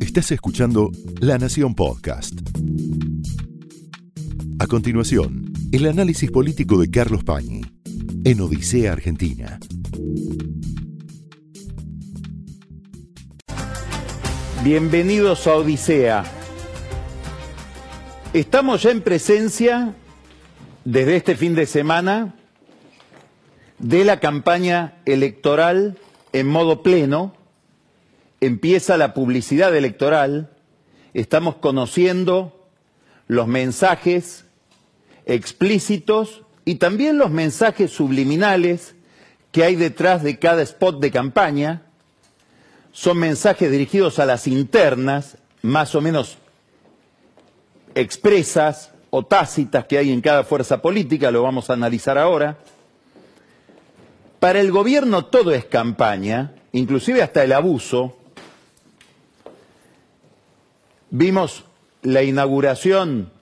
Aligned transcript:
Estás 0.00 0.32
escuchando 0.32 0.90
La 1.20 1.38
Nación 1.38 1.74
Podcast. 1.74 2.34
A 4.58 4.66
continuación, 4.66 5.52
el 5.72 5.86
análisis 5.86 6.30
político 6.30 6.80
de 6.80 6.90
Carlos 6.90 7.24
Pañi 7.24 7.62
en 8.24 8.40
Odisea 8.40 8.92
Argentina. 8.92 9.58
Bienvenidos 14.64 15.46
a 15.46 15.54
Odisea. 15.54 16.24
Estamos 18.32 18.82
ya 18.82 18.90
en 18.90 19.00
presencia, 19.00 19.94
desde 20.84 21.16
este 21.16 21.36
fin 21.36 21.54
de 21.54 21.66
semana, 21.66 22.34
de 23.78 24.04
la 24.04 24.20
campaña 24.20 24.98
electoral 25.06 25.96
en 26.32 26.46
modo 26.46 26.82
pleno. 26.82 27.39
Empieza 28.40 28.96
la 28.96 29.14
publicidad 29.14 29.74
electoral. 29.76 30.50
Estamos 31.14 31.56
conociendo 31.56 32.68
los 33.26 33.46
mensajes 33.46 34.44
explícitos 35.26 36.42
y 36.64 36.76
también 36.76 37.18
los 37.18 37.30
mensajes 37.30 37.90
subliminales 37.90 38.94
que 39.52 39.64
hay 39.64 39.76
detrás 39.76 40.22
de 40.22 40.38
cada 40.38 40.62
spot 40.62 41.00
de 41.00 41.10
campaña. 41.10 41.82
Son 42.92 43.18
mensajes 43.18 43.70
dirigidos 43.70 44.18
a 44.18 44.26
las 44.26 44.46
internas, 44.46 45.36
más 45.62 45.94
o 45.94 46.00
menos 46.00 46.38
expresas 47.94 48.92
o 49.10 49.24
tácitas 49.24 49.84
que 49.86 49.98
hay 49.98 50.12
en 50.12 50.20
cada 50.20 50.44
fuerza 50.44 50.80
política, 50.80 51.30
lo 51.30 51.42
vamos 51.42 51.68
a 51.68 51.74
analizar 51.74 52.16
ahora. 52.18 52.58
Para 54.38 54.60
el 54.60 54.70
gobierno 54.70 55.26
todo 55.26 55.52
es 55.52 55.64
campaña, 55.64 56.54
inclusive 56.72 57.22
hasta 57.22 57.44
el 57.44 57.52
abuso. 57.52 58.16
Vimos 61.10 61.64
la 62.02 62.22
inauguración 62.22 63.32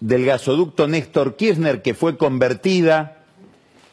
del 0.00 0.24
gasoducto 0.24 0.88
Néstor 0.88 1.36
Kirchner 1.36 1.82
que 1.82 1.92
fue 1.92 2.16
convertida 2.16 3.18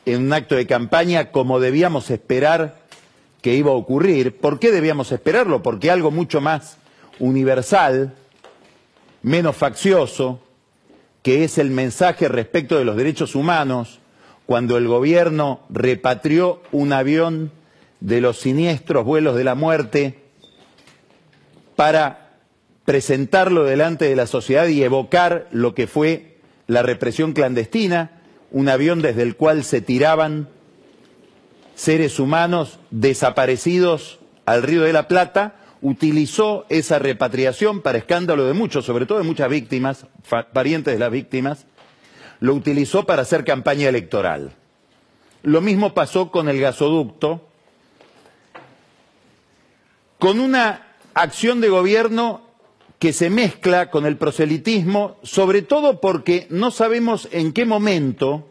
en 0.06 0.22
un 0.26 0.34
acto 0.34 0.56
de 0.56 0.66
campaña 0.66 1.31
como 1.31 1.59
debíamos 1.59 2.11
esperar 2.11 2.80
que 3.42 3.56
iba 3.56 3.72
a 3.72 3.76
ocurrir. 3.76 4.38
¿Por 4.38 4.58
qué 4.58 4.72
debíamos 4.72 5.11
esperarlo? 5.11 5.61
Porque 5.61 5.92
algo 5.92 6.11
mucho 6.11 6.39
más 6.39 6.78
universal, 7.20 8.14
menos 9.22 9.58
faccioso, 9.58 10.39
que 11.22 11.44
es 11.44 11.58
el 11.58 11.72
mensaje 11.72 12.30
respecto 12.30 12.78
de 12.78 12.86
los 12.86 12.95
derechos 12.95 13.36
humanos, 13.36 14.00
cuando 14.45 14.78
el 14.78 14.88
gobierno 14.88 15.59
repatrió 15.70 16.61
un 16.72 16.94
avión 16.94 17.52
de 18.00 18.22
los 18.22 18.39
siniestros 18.39 19.04
vuelos 19.04 19.36
de 19.36 19.44
la 19.44 19.56
muerte 19.56 20.20
para 21.76 22.29
presentarlo 22.90 23.66
delante 23.66 24.06
de 24.06 24.16
la 24.16 24.26
sociedad 24.26 24.66
y 24.66 24.82
evocar 24.82 25.48
lo 25.52 25.76
que 25.76 25.86
fue 25.86 26.40
la 26.66 26.82
represión 26.82 27.34
clandestina, 27.34 28.20
un 28.50 28.68
avión 28.68 29.04
desde 29.04 29.22
el 29.22 29.36
cual 29.36 29.64
se 29.64 29.80
tiraban 29.80 30.50
seres 31.76 32.17
humanos 32.17 32.80
desaparecidos 32.90 34.17
al 34.48 34.64
río 34.64 34.82
de 34.82 34.94
la 34.94 35.08
Plata, 35.08 35.58
utilizó 35.84 36.66
esa 36.70 36.98
repatriación 36.98 37.82
para 37.82 38.00
escándalo 38.00 38.45
de 38.45 38.54
muchos, 38.54 38.86
sobre 38.86 39.06
todo 39.06 39.20
de 39.20 39.23
muchas 39.23 39.52
víctimas, 39.52 40.08
parientes 40.52 40.92
de 40.92 41.00
las 41.00 41.12
víctimas, 41.12 41.67
lo 42.40 42.56
utilizó 42.56 43.06
para 43.06 43.22
hacer 43.22 43.45
campaña 43.45 43.88
electoral. 43.88 44.54
Lo 45.44 45.62
mismo 45.62 45.94
pasó 45.94 46.32
con 46.32 46.50
el 46.50 46.60
gasoducto, 46.60 47.48
con 50.17 50.40
una 50.40 50.88
acción 51.14 51.62
de 51.62 51.70
gobierno 51.70 52.48
que 53.00 53.14
se 53.14 53.30
mezcla 53.30 53.89
con 53.89 54.05
el 54.05 54.17
proselitismo, 54.17 55.17
sobre 55.23 55.61
todo 55.61 56.02
porque 56.02 56.47
no 56.50 56.69
sabemos 56.69 57.30
en 57.31 57.53
qué 57.53 57.66
momento 57.66 58.45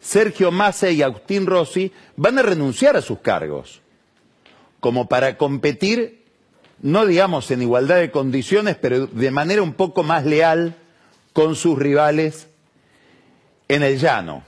Sergio 0.00 0.50
Massa 0.50 0.90
y 0.90 1.02
Agustín 1.02 1.46
Rossi 1.46 1.92
van 2.16 2.38
a 2.38 2.42
renunciar 2.42 2.96
a 2.96 3.02
sus 3.02 3.18
cargos, 3.18 3.82
como 4.80 5.08
para 5.08 5.36
competir, 5.36 6.24
no 6.80 7.04
digamos 7.04 7.50
en 7.50 7.60
igualdad 7.60 7.96
de 7.96 8.10
condiciones, 8.10 8.76
pero 8.76 9.06
de 9.06 9.30
manera 9.30 9.62
un 9.62 9.74
poco 9.74 10.02
más 10.02 10.24
leal 10.24 10.74
con 11.34 11.56
sus 11.56 11.78
rivales 11.78 12.48
en 13.68 13.82
el 13.82 13.98
llano. 13.98 14.44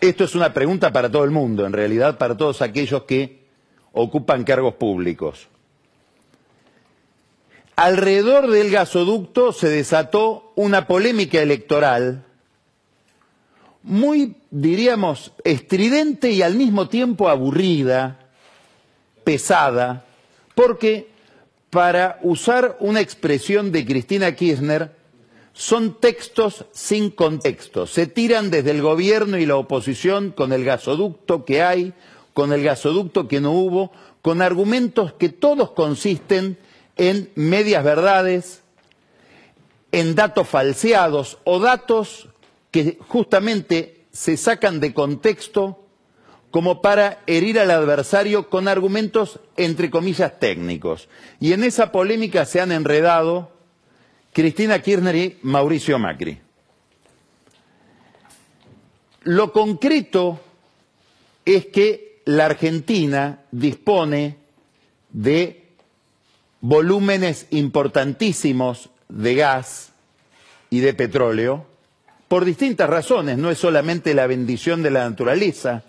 Esto 0.00 0.24
es 0.24 0.34
una 0.34 0.52
pregunta 0.52 0.92
para 0.92 1.10
todo 1.10 1.24
el 1.24 1.30
mundo, 1.30 1.64
en 1.64 1.72
realidad 1.72 2.18
para 2.18 2.36
todos 2.36 2.60
aquellos 2.60 3.04
que 3.04 3.46
ocupan 3.92 4.44
cargos 4.44 4.74
públicos. 4.74 5.48
Alrededor 7.78 8.50
del 8.50 8.72
gasoducto 8.72 9.52
se 9.52 9.68
desató 9.68 10.50
una 10.56 10.88
polémica 10.88 11.40
electoral 11.40 12.24
muy, 13.84 14.34
diríamos, 14.50 15.30
estridente 15.44 16.32
y 16.32 16.42
al 16.42 16.56
mismo 16.56 16.88
tiempo 16.88 17.28
aburrida, 17.28 18.18
pesada, 19.22 20.04
porque, 20.56 21.06
para 21.70 22.18
usar 22.22 22.78
una 22.80 23.00
expresión 23.00 23.70
de 23.70 23.86
Cristina 23.86 24.34
Kirchner, 24.34 24.90
son 25.52 26.00
textos 26.00 26.64
sin 26.72 27.10
contexto. 27.10 27.86
Se 27.86 28.08
tiran 28.08 28.50
desde 28.50 28.72
el 28.72 28.82
gobierno 28.82 29.38
y 29.38 29.46
la 29.46 29.54
oposición 29.54 30.32
con 30.32 30.52
el 30.52 30.64
gasoducto 30.64 31.44
que 31.44 31.62
hay, 31.62 31.92
con 32.34 32.52
el 32.52 32.64
gasoducto 32.64 33.28
que 33.28 33.40
no 33.40 33.52
hubo, 33.52 33.92
con 34.20 34.42
argumentos 34.42 35.12
que 35.12 35.28
todos 35.28 35.70
consisten 35.70 36.58
en 36.98 37.30
medias 37.34 37.82
verdades, 37.82 38.62
en 39.92 40.14
datos 40.14 40.48
falseados 40.48 41.38
o 41.44 41.58
datos 41.58 42.28
que 42.70 42.98
justamente 43.08 44.04
se 44.12 44.36
sacan 44.36 44.80
de 44.80 44.92
contexto 44.92 45.84
como 46.50 46.82
para 46.82 47.22
herir 47.26 47.58
al 47.58 47.70
adversario 47.70 48.48
con 48.48 48.68
argumentos 48.68 49.40
entre 49.56 49.90
comillas 49.90 50.38
técnicos. 50.38 51.08
Y 51.40 51.52
en 51.52 51.64
esa 51.64 51.92
polémica 51.92 52.44
se 52.44 52.60
han 52.60 52.72
enredado 52.72 53.52
Cristina 54.32 54.80
Kirchner 54.80 55.16
y 55.16 55.38
Mauricio 55.42 55.98
Macri. 55.98 56.40
Lo 59.22 59.52
concreto 59.52 60.40
es 61.44 61.66
que 61.66 62.22
la 62.24 62.46
Argentina 62.46 63.42
dispone 63.50 64.36
de 65.10 65.67
volúmenes 66.60 67.46
importantísimos 67.50 68.90
de 69.08 69.34
gas 69.34 69.92
y 70.70 70.80
de 70.80 70.94
petróleo 70.94 71.66
por 72.28 72.44
distintas 72.44 72.90
razones. 72.90 73.38
No 73.38 73.50
es 73.50 73.58
solamente 73.58 74.14
la 74.14 74.26
bendición 74.26 74.82
de 74.82 74.90
la 74.90 75.08
naturaleza, 75.08 75.84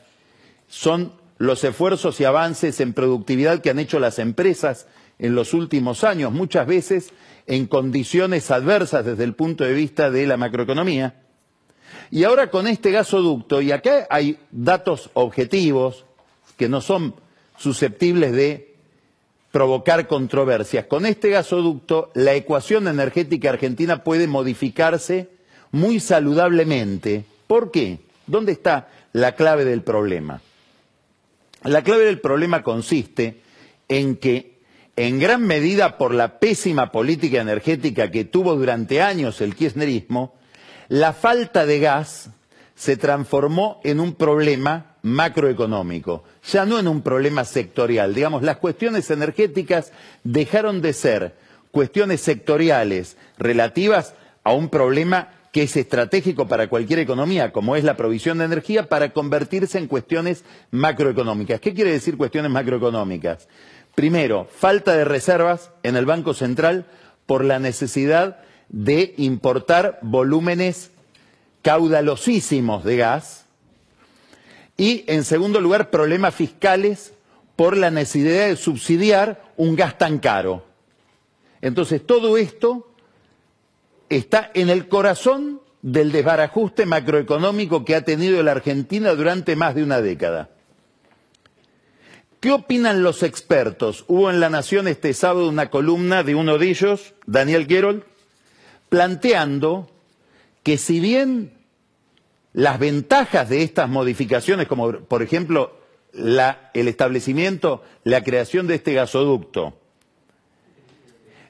son 0.68 1.14
los 1.38 1.64
esfuerzos 1.64 2.20
y 2.20 2.26
avances 2.26 2.80
en 2.80 2.94
productividad 2.94 3.62
que 3.62 3.70
han 3.70 3.80
hecho 3.80 4.00
las 4.00 4.20
empresas 4.20 4.88
en 5.20 5.36
los 5.36 5.54
últimos 5.54 6.04
años, 6.04 6.32
muchas 6.32 6.66
veces 6.66 7.12
en 7.46 7.66
condiciones 7.66 8.52
adversas 8.52 9.06
desde 9.06 9.24
el 9.24 9.34
punto 9.34 9.64
de 9.64 9.74
vista 9.74 10.12
de 10.12 10.28
la 10.28 10.38
macroeconomía. 10.38 11.24
Y 12.12 12.24
ahora 12.24 12.50
con 12.50 12.68
este 12.68 12.92
gasoducto, 12.92 13.62
y 13.62 13.72
acá 13.72 14.08
hay 14.10 14.40
datos 14.52 15.10
objetivos 15.14 16.06
que 16.58 16.70
no 16.70 16.82
son 16.82 17.16
susceptibles 17.58 18.32
de 18.32 18.69
provocar 19.52 20.08
controversias. 20.08 20.86
Con 20.86 21.06
este 21.06 21.30
gasoducto, 21.30 22.12
la 22.14 22.34
ecuación 22.36 22.88
energética 22.88 23.50
argentina 23.50 24.04
puede 24.04 24.28
modificarse 24.28 25.30
muy 25.72 26.00
saludablemente. 26.00 27.26
¿Por 27.48 27.72
qué? 27.72 28.00
¿Dónde 28.28 28.52
está 28.52 28.90
la 29.14 29.34
clave 29.36 29.66
del 29.66 29.82
problema? 29.82 30.42
La 31.64 31.84
clave 31.84 32.06
del 32.06 32.22
problema 32.22 32.64
consiste 32.64 33.42
en 33.88 34.16
que, 34.16 34.60
en 34.96 35.20
gran 35.20 35.46
medida 35.46 35.98
por 35.98 36.14
la 36.14 36.40
pésima 36.40 36.92
política 36.92 37.42
energética 37.42 38.12
que 38.12 38.26
tuvo 38.26 38.56
durante 38.56 39.02
años 39.02 39.42
el 39.42 39.56
kirchnerismo, 39.56 40.36
la 40.90 41.14
falta 41.14 41.66
de 41.66 41.80
gas 41.80 42.30
se 42.80 42.96
transformó 42.96 43.82
en 43.84 44.00
un 44.00 44.14
problema 44.14 44.96
macroeconómico, 45.02 46.24
ya 46.50 46.66
no 46.66 46.80
en 46.80 46.88
un 46.88 47.02
problema 47.02 47.44
sectorial. 47.44 48.16
Digamos, 48.16 48.42
las 48.42 48.56
cuestiones 48.56 49.12
energéticas 49.12 49.92
dejaron 50.24 50.82
de 50.82 50.94
ser 50.94 51.36
cuestiones 51.72 52.22
sectoriales 52.22 53.18
relativas 53.38 54.14
a 54.46 54.54
un 54.54 54.70
problema 54.70 55.28
que 55.52 55.64
es 55.64 55.76
estratégico 55.76 56.48
para 56.48 56.70
cualquier 56.70 57.00
economía, 57.00 57.52
como 57.52 57.76
es 57.76 57.84
la 57.84 57.98
provisión 57.98 58.38
de 58.38 58.46
energía, 58.46 58.88
para 58.88 59.12
convertirse 59.12 59.78
en 59.78 59.88
cuestiones 59.88 60.46
macroeconómicas. 60.72 61.60
¿Qué 61.60 61.74
quiere 61.74 61.92
decir 61.92 62.16
cuestiones 62.16 62.50
macroeconómicas? 62.50 63.50
Primero, 63.94 64.48
falta 64.56 64.96
de 64.96 65.04
reservas 65.04 65.72
en 65.84 65.98
el 65.98 66.06
Banco 66.06 66.34
Central 66.34 66.86
por 67.26 67.44
la 67.44 67.60
necesidad 67.60 68.40
de 68.70 69.16
importar 69.18 70.00
volúmenes 70.02 70.92
caudalosísimos 71.62 72.84
de 72.84 72.98
gas, 72.98 73.46
y, 74.80 75.04
en 75.08 75.26
segundo 75.26 75.60
lugar, 75.60 75.90
problemas 75.90 76.34
fiscales 76.34 77.14
por 77.58 77.76
la 77.76 77.92
necesidad 77.92 78.48
de 78.48 78.56
subsidiar 78.56 79.52
un 79.58 79.76
gas 79.76 79.98
tan 79.98 80.20
caro. 80.20 80.64
Entonces, 81.62 82.06
todo 82.06 82.38
esto 82.38 82.90
está 84.08 84.50
en 84.54 84.70
el 84.70 84.88
corazón 84.88 85.62
del 85.82 86.14
desbarajuste 86.14 86.86
macroeconómico 86.86 87.84
que 87.84 87.96
ha 87.96 88.06
tenido 88.06 88.42
la 88.42 88.52
Argentina 88.52 89.14
durante 89.14 89.58
más 89.58 89.76
de 89.76 89.84
una 89.84 90.02
década. 90.02 90.50
¿Qué 92.40 92.54
opinan 92.54 93.04
los 93.04 93.22
expertos? 93.22 94.06
Hubo 94.08 94.30
en 94.30 94.40
La 94.40 94.50
Nación 94.50 94.88
este 94.88 95.14
sábado 95.14 95.50
una 95.50 95.70
columna 95.70 96.24
de 96.24 96.36
uno 96.36 96.58
de 96.58 96.70
ellos, 96.70 97.14
Daniel 97.26 97.68
Gerold, 97.68 98.04
planteando 98.88 99.92
que 100.64 100.78
si 100.78 101.00
bien 101.00 101.54
las 102.54 102.80
ventajas 102.80 103.50
de 103.50 103.64
estas 103.64 103.90
modificaciones, 103.90 104.68
como 104.68 104.92
por 104.92 105.22
ejemplo 105.22 105.78
el 106.14 106.88
establecimiento, 106.88 107.84
la 108.04 108.24
creación 108.24 108.68
de 108.68 108.76
este 108.76 108.94
gasoducto, 108.94 109.78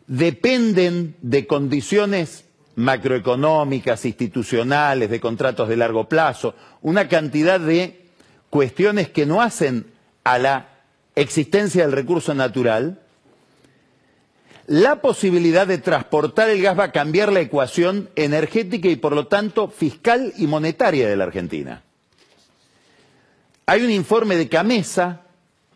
dependen 0.07 1.15
de 1.21 1.47
condiciones 1.47 2.45
macroeconómicas, 2.75 4.05
institucionales, 4.05 5.09
de 5.09 5.19
contratos 5.19 5.69
de 5.69 5.77
largo 5.77 6.07
plazo, 6.09 6.55
una 6.81 7.07
cantidad 7.07 7.59
de 7.59 8.05
cuestiones 8.49 9.09
que 9.09 9.25
no 9.25 9.41
hacen 9.41 9.91
a 10.23 10.39
la 10.39 10.69
existencia 11.15 11.83
del 11.83 11.91
recurso 11.91 12.33
natural, 12.33 13.01
la 14.69 15.01
posibilidad 15.01 15.65
de 15.65 15.79
transportar 15.79 16.51
el 16.51 16.61
gas 16.61 16.77
va 16.77 16.83
a 16.85 16.91
cambiar 16.91 17.33
la 17.33 17.39
ecuación 17.39 18.11
energética 18.15 18.87
y 18.87 18.97
por 18.97 19.13
lo 19.13 19.25
tanto 19.25 19.67
fiscal 19.67 20.31
y 20.37 20.45
monetaria 20.45 21.09
de 21.09 21.17
la 21.17 21.23
Argentina. 21.23 21.81
Hay 23.65 23.81
un 23.81 23.89
informe 23.89 24.35
de 24.35 24.47
Camesa, 24.47 25.23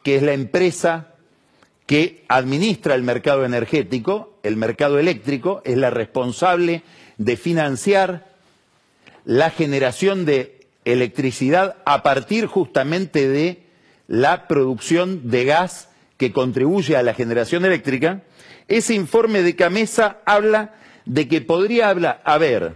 que 0.04 0.18
es 0.18 0.22
la 0.22 0.34
empresa 0.34 1.07
que 1.88 2.24
administra 2.28 2.94
el 2.94 3.01
mercado 3.01 3.45
energético, 3.45 4.38
el 4.44 4.57
mercado 4.57 5.00
eléctrico, 5.00 5.63
es 5.66 5.75
la 5.75 5.89
responsable 5.89 6.84
de 7.18 7.36
financiar 7.36 8.28
la 9.25 9.50
generación 9.50 10.24
de 10.24 10.68
electricidad 10.86 11.78
a 11.86 12.04
partir 12.04 12.46
justamente 12.46 13.28
de 13.28 13.63
la 14.07 14.48
producción 14.48 15.31
de 15.31 15.46
gas 15.46 15.89
que 16.18 16.31
contribuye 16.31 16.96
a 16.96 17.01
la 17.01 17.16
generación 17.16 17.66
eléctrica, 17.66 18.22
ese 18.68 18.94
informe 18.94 19.42
de 19.42 19.56
Camesa 19.56 20.18
habla 20.25 20.75
de 21.06 21.27
que 21.27 21.42
podría 21.42 21.89
haber 21.89 22.75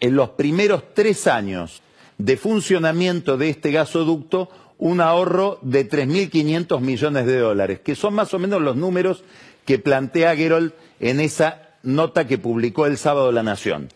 en 0.00 0.16
los 0.16 0.30
primeros 0.30 0.94
tres 0.94 1.26
años 1.26 1.82
de 2.18 2.36
funcionamiento 2.36 3.36
de 3.36 3.48
este 3.48 3.70
gasoducto 3.70 4.50
un 4.78 5.00
ahorro 5.00 5.58
de 5.62 5.88
3.500 5.88 6.80
millones 6.80 7.26
de 7.26 7.38
dólares, 7.38 7.80
que 7.80 7.96
son 7.96 8.14
más 8.14 8.32
o 8.32 8.38
menos 8.38 8.62
los 8.62 8.76
números 8.76 9.24
que 9.64 9.78
plantea 9.78 10.36
Gerold 10.36 10.72
en 11.00 11.20
esa 11.20 11.70
nota 11.82 12.26
que 12.26 12.38
publicó 12.38 12.86
el 12.86 12.96
sábado 12.96 13.32
La 13.32 13.42
Nación. 13.42 13.88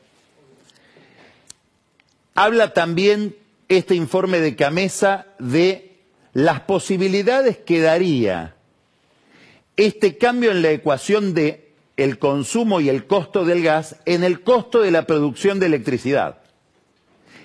Habla 2.34 2.72
también 2.72 3.36
este 3.68 3.94
informe 3.94 4.40
de 4.40 4.56
Camesa 4.56 5.26
de 5.38 6.00
las 6.32 6.60
posibilidades 6.60 7.58
que 7.58 7.80
daría 7.80 8.56
este 9.76 10.18
cambio 10.18 10.50
en 10.50 10.62
la 10.62 10.70
ecuación 10.70 11.34
de 11.34 11.72
el 11.96 12.18
consumo 12.18 12.80
y 12.80 12.88
el 12.88 13.06
costo 13.06 13.44
del 13.44 13.62
gas 13.62 13.96
en 14.06 14.24
el 14.24 14.42
costo 14.42 14.80
de 14.80 14.90
la 14.90 15.06
producción 15.06 15.60
de 15.60 15.66
electricidad. 15.66 16.38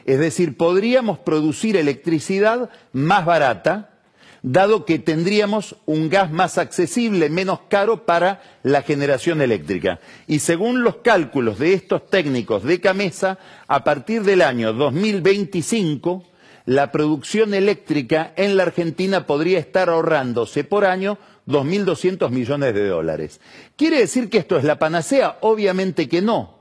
Es 0.06 0.20
decir, 0.20 0.56
podríamos 0.56 1.20
producir 1.20 1.76
electricidad 1.76 2.70
más 2.94 3.26
barata, 3.26 4.00
dado 4.42 4.86
que 4.86 5.00
tendríamos 5.00 5.76
un 5.86 6.10
gas 6.10 6.32
más 6.32 6.58
accesible, 6.58 7.30
menos 7.30 7.60
caro 7.68 8.06
para 8.06 8.42
la 8.64 8.84
generación 8.84 9.42
eléctrica. 9.42 10.00
Y 10.26 10.40
según 10.40 10.84
los 10.84 10.98
cálculos 10.98 11.60
de 11.60 11.74
estos 11.74 12.10
técnicos 12.10 12.64
de 12.64 12.80
Camesa, 12.80 13.38
a 13.68 13.84
partir 13.84 14.24
del 14.24 14.42
año 14.42 14.72
2025 14.72 16.24
la 16.68 16.92
producción 16.92 17.54
eléctrica 17.54 18.34
en 18.36 18.58
la 18.58 18.64
Argentina 18.64 19.26
podría 19.26 19.58
estar 19.58 19.90
ahorrándose 19.90 20.66
por 20.66 20.84
año 20.84 21.18
2.200 21.48 22.30
millones 22.30 22.74
de 22.74 22.88
dólares. 22.88 23.40
¿Quiere 23.76 24.00
decir 24.00 24.30
que 24.30 24.38
esto 24.38 24.58
es 24.58 24.64
la 24.64 24.80
panacea? 24.80 25.38
Obviamente 25.42 26.08
que 26.08 26.22
no. 26.22 26.60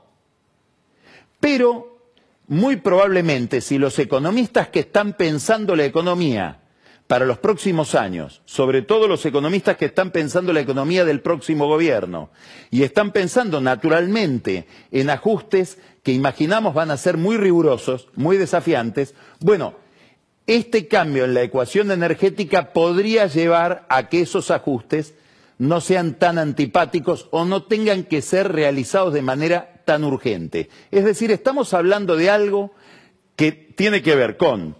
Pero 1.39 1.97
muy 2.47 2.77
probablemente 2.77 3.61
si 3.61 3.77
los 3.77 3.99
economistas 3.99 4.69
que 4.69 4.79
están 4.79 5.13
pensando 5.13 5.75
la 5.75 5.85
economía 5.85 6.61
para 7.07 7.25
los 7.25 7.37
próximos 7.37 7.95
años, 7.95 8.41
sobre 8.45 8.81
todo 8.81 9.07
los 9.07 9.25
economistas 9.25 9.77
que 9.77 9.85
están 9.85 10.11
pensando 10.11 10.51
la 10.51 10.59
economía 10.59 11.05
del 11.05 11.21
próximo 11.21 11.67
gobierno 11.67 12.29
y 12.69 12.83
están 12.83 13.11
pensando 13.11 13.61
naturalmente 13.61 14.67
en 14.91 15.09
ajustes 15.09 15.77
que 16.03 16.11
imaginamos 16.11 16.73
van 16.73 16.91
a 16.91 16.97
ser 16.97 17.17
muy 17.17 17.37
rigurosos, 17.37 18.09
muy 18.15 18.37
desafiantes, 18.37 19.15
bueno, 19.39 19.75
este 20.47 20.87
cambio 20.87 21.25
en 21.25 21.33
la 21.33 21.43
ecuación 21.43 21.91
energética 21.91 22.71
podría 22.71 23.27
llevar 23.27 23.85
a 23.89 24.07
que 24.07 24.21
esos 24.21 24.49
ajustes 24.49 25.13
no 25.57 25.81
sean 25.81 26.17
tan 26.17 26.37
antipáticos 26.37 27.27
o 27.31 27.43
no 27.45 27.63
tengan 27.63 28.03
que 28.03 28.21
ser 28.21 28.51
realizados 28.51 29.13
de 29.13 29.21
manera 29.21 29.81
tan 29.85 30.03
urgente. 30.03 30.69
Es 30.91 31.03
decir, 31.03 31.31
estamos 31.31 31.73
hablando 31.73 32.15
de 32.15 32.29
algo 32.29 32.71
que 33.35 33.51
tiene 33.51 34.01
que 34.01 34.15
ver 34.15 34.37
con 34.37 34.77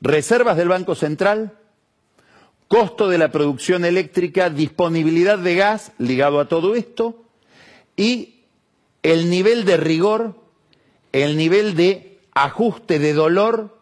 reservas 0.00 0.56
del 0.56 0.68
Banco 0.68 0.94
Central, 0.94 1.58
costo 2.68 3.08
de 3.08 3.18
la 3.18 3.30
producción 3.30 3.84
eléctrica, 3.84 4.50
disponibilidad 4.50 5.38
de 5.38 5.54
gas 5.54 5.92
ligado 5.98 6.40
a 6.40 6.48
todo 6.48 6.74
esto 6.74 7.24
y 7.96 8.46
el 9.02 9.30
nivel 9.30 9.64
de 9.64 9.76
rigor, 9.76 10.34
el 11.12 11.36
nivel 11.36 11.76
de 11.76 12.18
ajuste 12.32 12.98
de 12.98 13.12
dolor 13.12 13.73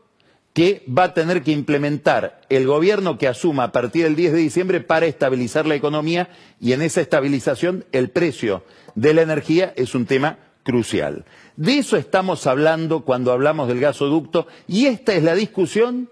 que 0.53 0.85
va 0.87 1.05
a 1.05 1.15
tener 1.15 1.43
que 1.43 1.53
implementar 1.53 2.43
el 2.51 2.67
gobierno 2.67 3.17
que 3.17 3.29
asuma 3.29 3.65
a 3.65 3.73
partir 3.73 4.05
del 4.05 4.17
10 4.17 4.33
de 4.33 4.39
diciembre 4.39 4.81
para 4.81 5.07
estabilizar 5.07 5.67
la 5.67 5.75
economía 5.75 6.29
y 6.61 6.73
en 6.73 6.83
esa 6.83 7.01
estabilización 7.01 7.85
el 7.93 8.11
precio 8.11 8.65
de 8.95 9.15
la 9.15 9.23
energía 9.23 9.73
es 9.77 9.95
un 9.95 10.07
tema 10.07 10.39
crucial. 10.63 11.25
De 11.57 11.79
eso 11.79 11.97
estamos 11.97 12.47
hablando 12.47 13.01
cuando 13.01 13.33
hablamos 13.33 13.69
del 13.69 13.81
gasoducto 13.81 14.47
y 14.69 14.87
esta 14.87 15.15
es 15.15 15.23
la 15.23 15.35
discusión 15.35 16.11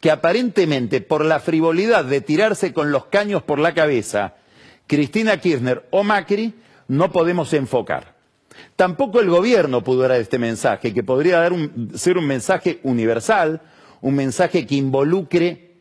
que 0.00 0.10
aparentemente 0.10 1.00
por 1.00 1.24
la 1.24 1.40
frivolidad 1.40 2.04
de 2.04 2.20
tirarse 2.20 2.72
con 2.72 2.92
los 2.92 3.06
caños 3.06 3.42
por 3.42 3.58
la 3.58 3.74
cabeza 3.74 4.34
Cristina 4.86 5.38
Kirchner 5.38 5.86
o 5.90 6.02
Macri 6.02 6.54
no 6.88 7.12
podemos 7.12 7.52
enfocar. 7.52 8.14
Tampoco 8.76 9.20
el 9.20 9.28
gobierno 9.28 9.82
pudo 9.82 10.02
dar 10.02 10.12
este 10.12 10.38
mensaje, 10.38 10.92
que 10.92 11.02
podría 11.02 11.40
dar 11.40 11.52
ser 11.94 12.18
un 12.18 12.26
mensaje 12.26 12.80
universal, 12.82 13.60
un 14.00 14.14
mensaje 14.14 14.66
que 14.66 14.74
involucre 14.74 15.72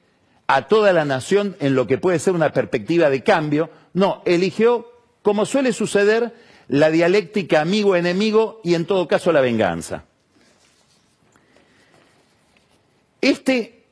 a 0.48 0.68
toda 0.68 0.92
la 0.94 1.06
nación 1.06 1.56
en 1.60 1.76
lo 1.76 1.88
que 1.88 1.98
puede 1.98 2.20
ser 2.20 2.34
una 2.34 2.52
perspectiva 2.52 3.10
de 3.10 3.24
cambio. 3.24 3.70
No, 3.94 4.22
eligió, 4.26 4.92
como 5.22 5.46
suele 5.46 5.74
suceder, 5.74 6.34
la 6.68 6.90
dialéctica 6.90 7.62
amigo-enemigo 7.62 8.62
y 8.64 8.76
en 8.76 8.86
todo 8.86 9.08
caso 9.08 9.32
la 9.32 9.42
venganza. 9.42 10.06
Este 13.22 13.84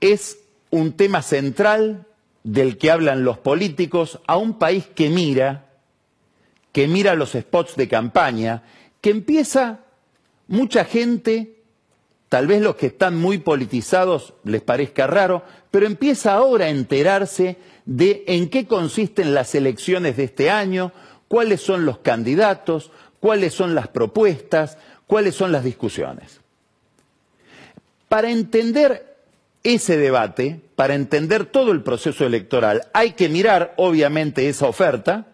es 0.00 0.38
un 0.70 0.92
tema 0.92 1.22
central 1.22 2.06
del 2.42 2.78
que 2.78 2.90
hablan 2.90 3.24
los 3.24 3.38
políticos 3.38 4.20
a 4.26 4.36
un 4.36 4.58
país 4.58 4.86
que 4.94 5.08
mira, 5.08 5.69
que 6.72 6.88
mira 6.88 7.14
los 7.14 7.32
spots 7.32 7.76
de 7.76 7.88
campaña, 7.88 8.62
que 9.00 9.10
empieza 9.10 9.80
mucha 10.48 10.84
gente 10.84 11.60
Tal 12.30 12.46
vez 12.46 12.62
los 12.62 12.76
que 12.76 12.86
están 12.86 13.16
muy 13.16 13.38
politizados 13.38 14.34
les 14.44 14.62
parezca 14.62 15.08
raro, 15.08 15.42
pero 15.72 15.84
empieza 15.84 16.32
ahora 16.32 16.66
a 16.66 16.70
enterarse 16.70 17.56
de 17.86 18.22
en 18.28 18.48
qué 18.50 18.66
consisten 18.68 19.34
las 19.34 19.52
elecciones 19.56 20.16
de 20.16 20.24
este 20.24 20.48
año, 20.48 20.92
cuáles 21.26 21.60
son 21.60 21.84
los 21.84 21.98
candidatos, 21.98 22.92
cuáles 23.18 23.52
son 23.52 23.74
las 23.74 23.88
propuestas, 23.88 24.78
cuáles 25.08 25.34
son 25.34 25.50
las 25.50 25.64
discusiones. 25.64 26.40
Para 28.08 28.30
entender 28.30 29.16
ese 29.64 29.96
debate, 29.96 30.60
para 30.76 30.94
entender 30.94 31.46
todo 31.46 31.72
el 31.72 31.82
proceso 31.82 32.24
electoral, 32.24 32.82
hay 32.92 33.14
que 33.14 33.28
mirar, 33.28 33.74
obviamente, 33.76 34.48
esa 34.48 34.68
oferta, 34.68 35.26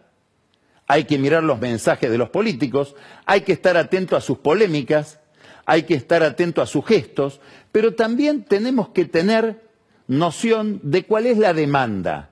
hay 0.87 1.05
que 1.05 1.19
mirar 1.19 1.43
los 1.43 1.61
mensajes 1.61 2.11
de 2.11 2.19
los 2.19 2.31
políticos, 2.31 2.95
hay 3.25 3.43
que 3.43 3.53
estar 3.53 3.77
atento 3.77 4.17
a 4.17 4.21
sus 4.21 4.39
polémicas, 4.39 5.21
hay 5.65 5.83
que 5.83 5.95
estar 5.95 6.23
atento 6.23 6.63
a 6.63 6.67
sus 6.67 6.85
gestos, 6.85 7.41
pero 7.73 7.95
también 7.95 8.45
tenemos 8.45 8.91
que 8.91 9.05
tener 9.05 9.63
noción 10.07 10.81
de 10.83 11.05
cuál 11.05 11.27
es 11.27 11.39
la 11.39 11.53
demanda, 11.53 12.31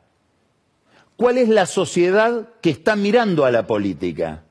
cuál 1.16 1.38
es 1.38 1.49
la 1.49 1.66
sociedad 1.66 2.49
que 2.61 2.70
está 2.70 2.96
mirando 2.96 3.44
a 3.44 3.50
la 3.50 3.66
política, 3.66 4.44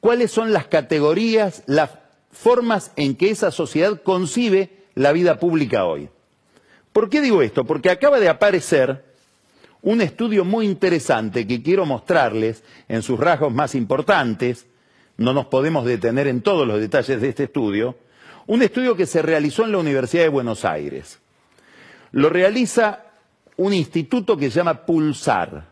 cuáles 0.00 0.30
son 0.30 0.52
las 0.52 0.66
categorías, 0.66 1.62
las 1.66 1.90
formas 2.30 2.92
en 2.96 3.16
que 3.16 3.30
esa 3.30 3.50
sociedad 3.50 4.02
concibe 4.02 4.84
la 4.94 5.12
vida 5.12 5.38
pública 5.38 5.84
hoy. 5.84 6.08
¿Por 6.92 7.10
qué 7.10 7.20
digo 7.20 7.42
esto? 7.42 7.64
Porque 7.64 7.90
acaba 7.90 8.18
de 8.18 8.28
aparecer 8.28 9.04
un 9.86 10.00
estudio 10.00 10.44
muy 10.44 10.66
interesante 10.66 11.46
que 11.46 11.62
quiero 11.62 11.86
mostrarles 11.86 12.64
en 12.88 13.02
sus 13.02 13.20
rasgos 13.20 13.54
más 13.54 13.76
importantes, 13.76 14.66
no 15.16 15.32
nos 15.32 15.46
podemos 15.46 15.84
detener 15.84 16.26
en 16.26 16.40
todos 16.40 16.66
los 16.66 16.80
detalles 16.80 17.20
de 17.20 17.28
este 17.28 17.44
estudio, 17.44 17.96
un 18.48 18.62
estudio 18.62 18.96
que 18.96 19.06
se 19.06 19.22
realizó 19.22 19.64
en 19.64 19.70
la 19.70 19.78
Universidad 19.78 20.24
de 20.24 20.28
Buenos 20.28 20.64
Aires. 20.64 21.20
Lo 22.10 22.30
realiza 22.30 23.04
un 23.56 23.72
instituto 23.72 24.36
que 24.36 24.50
se 24.50 24.56
llama 24.56 24.84
Pulsar. 24.84 25.68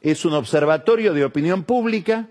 Es 0.00 0.24
un 0.24 0.34
observatorio 0.34 1.12
de 1.12 1.24
opinión 1.24 1.64
pública 1.64 2.28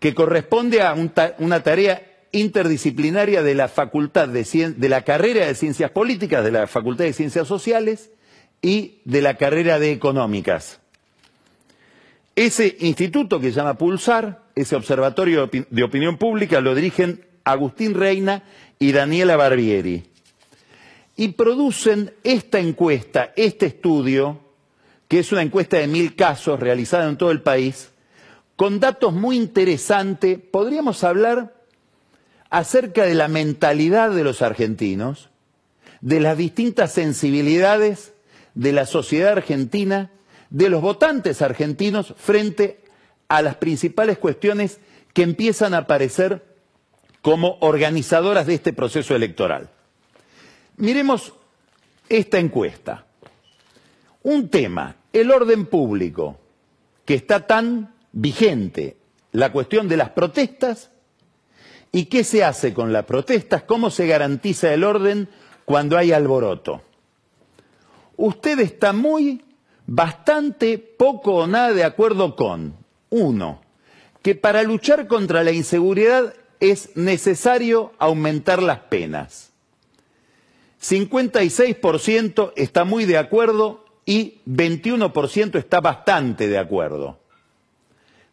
que 0.00 0.16
corresponde 0.16 0.82
a 0.82 0.96
una 1.38 1.62
tarea 1.62 2.02
interdisciplinaria 2.32 3.44
de 3.44 3.54
la 3.54 3.68
Facultad 3.68 4.26
de, 4.26 4.74
de 4.76 4.88
la 4.88 5.02
carrera 5.02 5.46
de 5.46 5.54
Ciencias 5.54 5.92
Políticas, 5.92 6.42
de 6.42 6.50
la 6.50 6.66
Facultad 6.66 7.04
de 7.04 7.12
Ciencias 7.12 7.46
Sociales 7.46 8.10
y 8.62 9.00
de 9.04 9.22
la 9.22 9.34
carrera 9.36 9.78
de 9.78 9.92
Económicas. 9.92 10.80
Ese 12.36 12.76
instituto 12.80 13.40
que 13.40 13.50
se 13.50 13.56
llama 13.56 13.78
Pulsar, 13.78 14.42
ese 14.54 14.76
observatorio 14.76 15.50
de 15.70 15.82
opinión 15.82 16.16
pública, 16.16 16.60
lo 16.60 16.74
dirigen 16.74 17.24
Agustín 17.44 17.94
Reina 17.94 18.44
y 18.78 18.92
Daniela 18.92 19.36
Barbieri. 19.36 20.04
Y 21.16 21.28
producen 21.28 22.14
esta 22.24 22.58
encuesta, 22.58 23.32
este 23.36 23.66
estudio, 23.66 24.40
que 25.08 25.18
es 25.18 25.32
una 25.32 25.42
encuesta 25.42 25.76
de 25.76 25.86
mil 25.86 26.14
casos 26.14 26.60
realizada 26.60 27.08
en 27.08 27.18
todo 27.18 27.30
el 27.30 27.42
país, 27.42 27.90
con 28.56 28.80
datos 28.80 29.12
muy 29.12 29.36
interesantes. 29.36 30.38
Podríamos 30.38 31.04
hablar 31.04 31.54
acerca 32.48 33.04
de 33.04 33.14
la 33.14 33.28
mentalidad 33.28 34.10
de 34.10 34.24
los 34.24 34.40
argentinos, 34.40 35.28
de 36.00 36.20
las 36.20 36.38
distintas 36.38 36.92
sensibilidades 36.92 38.09
de 38.54 38.72
la 38.72 38.86
sociedad 38.86 39.32
argentina, 39.32 40.10
de 40.50 40.68
los 40.68 40.82
votantes 40.82 41.42
argentinos 41.42 42.14
frente 42.16 42.80
a 43.28 43.42
las 43.42 43.56
principales 43.56 44.18
cuestiones 44.18 44.80
que 45.12 45.22
empiezan 45.22 45.74
a 45.74 45.78
aparecer 45.78 46.44
como 47.22 47.58
organizadoras 47.60 48.46
de 48.46 48.54
este 48.54 48.72
proceso 48.72 49.14
electoral. 49.14 49.70
Miremos 50.76 51.34
esta 52.08 52.38
encuesta. 52.38 53.06
Un 54.22 54.48
tema, 54.48 54.96
el 55.12 55.30
orden 55.30 55.66
público, 55.66 56.38
que 57.04 57.14
está 57.14 57.46
tan 57.46 57.94
vigente, 58.12 58.96
la 59.32 59.52
cuestión 59.52 59.88
de 59.88 59.96
las 59.96 60.10
protestas 60.10 60.90
y 61.92 62.06
qué 62.06 62.24
se 62.24 62.44
hace 62.44 62.74
con 62.74 62.92
las 62.92 63.04
protestas, 63.04 63.62
cómo 63.62 63.90
se 63.90 64.06
garantiza 64.06 64.72
el 64.72 64.84
orden 64.84 65.28
cuando 65.64 65.96
hay 65.96 66.12
alboroto. 66.12 66.82
Usted 68.22 68.60
está 68.60 68.92
muy, 68.92 69.42
bastante, 69.86 70.76
poco 70.76 71.36
o 71.36 71.46
nada 71.46 71.72
de 71.72 71.84
acuerdo 71.84 72.36
con, 72.36 72.76
uno, 73.08 73.62
que 74.20 74.34
para 74.34 74.62
luchar 74.62 75.06
contra 75.06 75.42
la 75.42 75.52
inseguridad 75.52 76.34
es 76.60 76.94
necesario 76.98 77.94
aumentar 77.98 78.62
las 78.62 78.80
penas. 78.80 79.52
56% 80.82 82.52
está 82.56 82.84
muy 82.84 83.06
de 83.06 83.16
acuerdo 83.16 83.86
y 84.04 84.42
21% 84.46 85.58
está 85.58 85.80
bastante 85.80 86.46
de 86.46 86.58
acuerdo. 86.58 87.18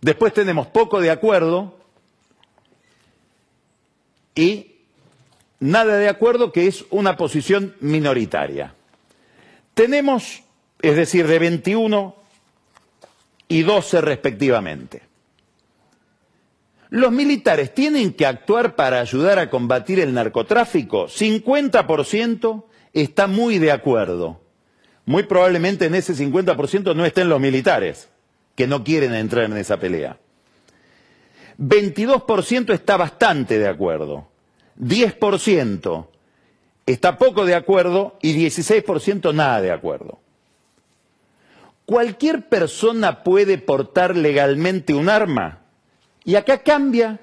Después 0.02 0.34
tenemos 0.34 0.68
poco 0.68 1.00
de 1.00 1.12
acuerdo 1.12 1.78
y 4.36 4.76
nada 5.62 5.96
de 5.96 6.10
acuerdo 6.10 6.52
que 6.52 6.68
es 6.68 6.84
una 6.90 7.16
posición 7.16 7.74
minoritaria. 7.80 8.74
Tenemos, 9.78 10.42
es 10.82 10.96
decir, 10.96 11.28
de 11.28 11.38
21 11.38 12.16
y 13.48 13.62
12 13.62 14.02
respectivamente. 14.02 15.04
Los 16.90 17.12
militares 17.12 17.76
tienen 17.76 18.14
que 18.14 18.26
actuar 18.26 18.76
para 18.76 19.00
ayudar 19.00 19.38
a 19.38 19.52
combatir 19.52 20.00
el 20.00 20.16
narcotráfico. 20.16 21.06
50% 21.06 22.64
está 22.92 23.28
muy 23.28 23.60
de 23.60 23.72
acuerdo. 23.72 24.42
Muy 25.06 25.22
probablemente 25.22 25.86
en 25.86 25.94
ese 25.94 26.16
50% 26.16 26.96
no 26.96 27.06
estén 27.06 27.30
los 27.30 27.40
militares 27.40 28.10
que 28.56 28.66
no 28.66 28.84
quieren 28.84 29.14
entrar 29.14 29.44
en 29.44 29.58
esa 29.58 29.80
pelea. 29.80 30.18
22% 31.60 32.74
está 32.74 32.98
bastante 32.98 33.60
de 33.60 33.68
acuerdo, 33.68 34.28
10% 34.80 36.08
está 36.88 37.18
poco 37.18 37.46
de 37.46 37.54
acuerdo 37.54 38.18
y 38.22 38.34
16% 38.34 39.36
nada 39.36 39.62
de 39.62 39.72
acuerdo. 39.72 40.20
Cualquier 41.86 42.50
persona 42.50 43.24
puede 43.24 43.58
portar 43.60 44.18
legalmente 44.18 44.94
un 44.94 45.10
arma 45.10 45.60
y 46.24 46.36
acá 46.36 46.64
cambia 46.64 47.20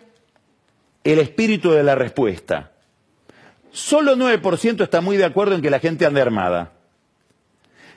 el 1.03 1.19
espíritu 1.19 1.73
de 1.73 1.83
la 1.83 1.95
respuesta. 1.95 2.73
Solo 3.73 4.17
9% 4.17 4.83
está 4.83 5.01
muy 5.01 5.17
de 5.17 5.25
acuerdo 5.25 5.55
en 5.55 5.63
que 5.63 5.71
la 5.71 5.81
gente 5.81 6.07
ande 6.07 6.23
armada. 6.23 6.73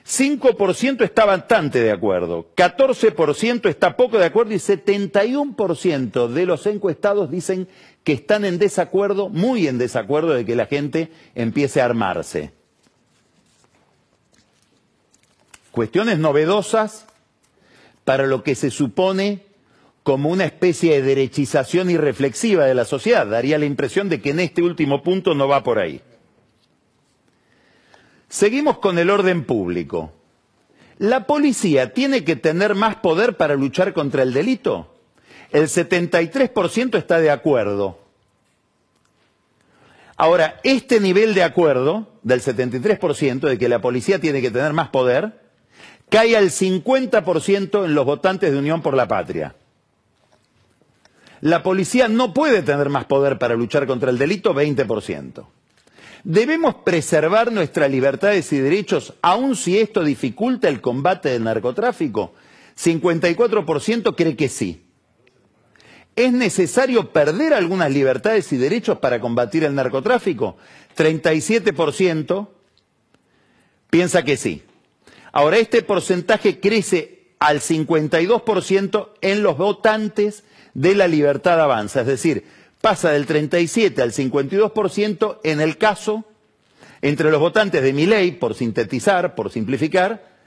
5% 0.06 1.02
está 1.02 1.26
bastante 1.26 1.80
de 1.80 1.92
acuerdo, 1.92 2.46
14% 2.56 3.68
está 3.68 3.94
poco 3.94 4.18
de 4.18 4.24
acuerdo 4.24 4.54
y 4.54 4.56
71% 4.56 6.28
de 6.28 6.46
los 6.46 6.66
encuestados 6.66 7.30
dicen 7.30 7.68
que 8.08 8.14
están 8.14 8.46
en 8.46 8.58
desacuerdo, 8.58 9.28
muy 9.28 9.66
en 9.66 9.76
desacuerdo 9.76 10.30
de 10.30 10.46
que 10.46 10.56
la 10.56 10.64
gente 10.64 11.12
empiece 11.34 11.82
a 11.82 11.84
armarse. 11.84 12.52
Cuestiones 15.72 16.18
novedosas 16.18 17.04
para 18.06 18.26
lo 18.26 18.42
que 18.42 18.54
se 18.54 18.70
supone 18.70 19.42
como 20.04 20.30
una 20.30 20.46
especie 20.46 20.94
de 20.94 21.02
derechización 21.02 21.90
irreflexiva 21.90 22.64
de 22.64 22.74
la 22.74 22.86
sociedad. 22.86 23.26
Daría 23.26 23.58
la 23.58 23.66
impresión 23.66 24.08
de 24.08 24.22
que 24.22 24.30
en 24.30 24.40
este 24.40 24.62
último 24.62 25.02
punto 25.02 25.34
no 25.34 25.46
va 25.46 25.62
por 25.62 25.78
ahí. 25.78 26.00
Seguimos 28.30 28.78
con 28.78 28.98
el 28.98 29.10
orden 29.10 29.44
público. 29.44 30.14
¿La 30.96 31.26
policía 31.26 31.92
tiene 31.92 32.24
que 32.24 32.36
tener 32.36 32.74
más 32.74 32.96
poder 32.96 33.36
para 33.36 33.54
luchar 33.54 33.92
contra 33.92 34.22
el 34.22 34.32
delito? 34.32 34.97
El 35.50 35.64
73% 35.64 36.98
está 36.98 37.20
de 37.20 37.30
acuerdo. 37.30 37.98
Ahora, 40.16 40.60
este 40.64 41.00
nivel 41.00 41.34
de 41.34 41.44
acuerdo 41.44 42.08
del 42.22 42.42
73% 42.42 43.40
de 43.48 43.56
que 43.56 43.68
la 43.68 43.80
policía 43.80 44.18
tiene 44.18 44.42
que 44.42 44.50
tener 44.50 44.72
más 44.72 44.88
poder, 44.88 45.40
cae 46.08 46.36
al 46.36 46.50
50% 46.50 47.84
en 47.84 47.94
los 47.94 48.04
votantes 48.04 48.50
de 48.50 48.58
Unión 48.58 48.82
por 48.82 48.94
la 48.94 49.06
Patria. 49.06 49.54
La 51.40 51.62
policía 51.62 52.08
no 52.08 52.34
puede 52.34 52.62
tener 52.62 52.88
más 52.88 53.04
poder 53.04 53.38
para 53.38 53.54
luchar 53.54 53.86
contra 53.86 54.10
el 54.10 54.18
delito, 54.18 54.54
20%. 54.54 55.46
¿Debemos 56.24 56.74
preservar 56.84 57.52
nuestras 57.52 57.88
libertades 57.88 58.52
y 58.52 58.58
derechos 58.58 59.14
aun 59.22 59.54
si 59.54 59.78
esto 59.78 60.02
dificulta 60.02 60.68
el 60.68 60.80
combate 60.80 61.28
del 61.28 61.44
narcotráfico? 61.44 62.34
54% 62.76 64.16
cree 64.16 64.36
que 64.36 64.48
sí. 64.48 64.87
¿Es 66.18 66.32
necesario 66.32 67.12
perder 67.12 67.54
algunas 67.54 67.92
libertades 67.92 68.52
y 68.52 68.56
derechos 68.56 68.98
para 68.98 69.20
combatir 69.20 69.62
el 69.62 69.76
narcotráfico? 69.76 70.56
37% 70.96 72.48
piensa 73.88 74.24
que 74.24 74.36
sí. 74.36 74.64
Ahora, 75.30 75.58
este 75.58 75.80
porcentaje 75.82 76.58
crece 76.58 77.28
al 77.38 77.60
52% 77.60 79.10
en 79.20 79.44
los 79.44 79.56
votantes 79.56 80.42
de 80.74 80.96
la 80.96 81.06
libertad 81.06 81.60
avanza, 81.60 82.00
es 82.00 82.08
decir, 82.08 82.42
pasa 82.80 83.12
del 83.12 83.26
37 83.26 84.02
al 84.02 84.10
52% 84.10 85.38
en 85.44 85.60
el 85.60 85.78
caso 85.78 86.24
entre 87.00 87.30
los 87.30 87.38
votantes 87.38 87.80
de 87.80 87.92
mi 87.92 88.06
ley, 88.06 88.32
por 88.32 88.56
sintetizar, 88.56 89.36
por 89.36 89.52
simplificar, 89.52 90.37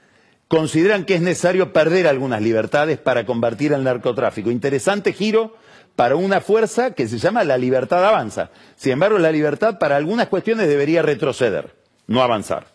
consideran 0.52 1.06
que 1.06 1.14
es 1.14 1.22
necesario 1.22 1.72
perder 1.72 2.06
algunas 2.06 2.42
libertades 2.42 2.98
para 2.98 3.24
combatir 3.24 3.72
el 3.72 3.84
narcotráfico. 3.84 4.50
Interesante 4.50 5.14
giro 5.14 5.56
para 5.96 6.14
una 6.14 6.42
fuerza 6.42 6.90
que 6.90 7.08
se 7.08 7.16
llama 7.16 7.42
la 7.42 7.56
libertad 7.56 8.04
avanza. 8.04 8.50
Sin 8.76 8.92
embargo, 8.92 9.16
la 9.16 9.32
libertad 9.32 9.78
para 9.78 9.96
algunas 9.96 10.28
cuestiones 10.28 10.68
debería 10.68 11.00
retroceder, 11.00 11.74
no 12.06 12.22
avanzar. 12.22 12.66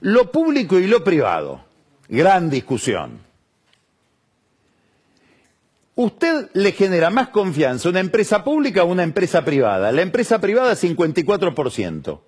Lo 0.00 0.32
público 0.32 0.78
y 0.78 0.86
lo 0.86 1.04
privado, 1.04 1.62
gran 2.08 2.48
discusión. 2.48 3.20
¿Usted 5.96 6.48
le 6.54 6.72
genera 6.72 7.10
más 7.10 7.28
confianza 7.28 7.90
una 7.90 8.00
empresa 8.00 8.42
pública 8.42 8.84
o 8.84 8.86
una 8.86 9.02
empresa 9.02 9.44
privada? 9.44 9.92
La 9.92 10.00
empresa 10.00 10.40
privada 10.40 10.72
54%, 10.72 12.20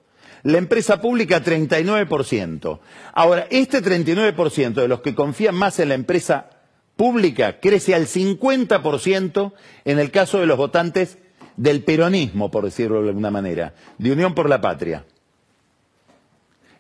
la 0.44 0.58
empresa 0.58 1.00
pública 1.00 1.42
39%. 1.42 2.78
Ahora, 3.12 3.46
este 3.50 3.82
39% 3.82 4.74
de 4.74 4.88
los 4.88 5.00
que 5.00 5.14
confían 5.14 5.54
más 5.54 5.80
en 5.80 5.88
la 5.88 5.94
empresa 5.94 6.50
pública 6.96 7.58
crece 7.60 7.94
al 7.94 8.06
50% 8.06 9.52
en 9.84 9.98
el 9.98 10.10
caso 10.10 10.38
de 10.38 10.46
los 10.46 10.58
votantes 10.58 11.18
del 11.56 11.82
peronismo, 11.82 12.50
por 12.50 12.64
decirlo 12.64 13.02
de 13.02 13.08
alguna 13.08 13.30
manera, 13.30 13.74
de 13.98 14.12
Unión 14.12 14.34
por 14.34 14.48
la 14.48 14.60
Patria. 14.60 15.04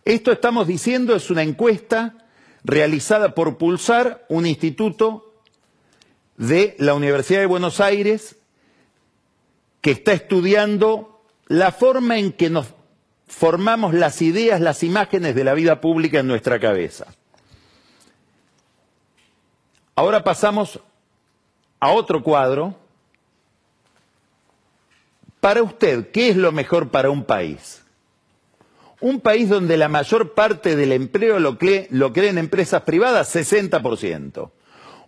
Esto 0.04 0.30
estamos 0.30 0.66
diciendo 0.66 1.16
es 1.16 1.30
una 1.30 1.42
encuesta 1.42 2.14
realizada 2.64 3.34
por 3.34 3.56
Pulsar, 3.56 4.26
un 4.28 4.46
instituto 4.46 5.32
de 6.36 6.76
la 6.78 6.92
Universidad 6.92 7.40
de 7.40 7.46
Buenos 7.46 7.80
Aires 7.80 8.36
que 9.80 9.92
está 9.92 10.12
estudiando 10.12 11.22
la 11.46 11.72
forma 11.72 12.18
en 12.18 12.32
que 12.32 12.50
nos 12.50 12.66
formamos 13.26 13.94
las 13.94 14.22
ideas, 14.22 14.60
las 14.60 14.82
imágenes 14.82 15.34
de 15.34 15.44
la 15.44 15.54
vida 15.54 15.80
pública 15.80 16.20
en 16.20 16.26
nuestra 16.26 16.60
cabeza. 16.60 17.06
Ahora 19.96 20.24
pasamos 20.24 20.80
a 21.80 21.92
otro 21.92 22.22
cuadro. 22.22 22.74
Para 25.40 25.62
usted, 25.62 26.10
¿qué 26.10 26.30
es 26.30 26.36
lo 26.36 26.52
mejor 26.52 26.90
para 26.90 27.10
un 27.10 27.24
país? 27.24 27.82
Un 29.00 29.20
país 29.20 29.48
donde 29.48 29.76
la 29.76 29.88
mayor 29.88 30.32
parte 30.32 30.76
del 30.76 30.92
empleo 30.92 31.38
lo, 31.38 31.58
cree, 31.58 31.86
lo 31.90 32.12
creen 32.12 32.38
empresas 32.38 32.82
privadas, 32.82 33.34
60%. 33.36 34.50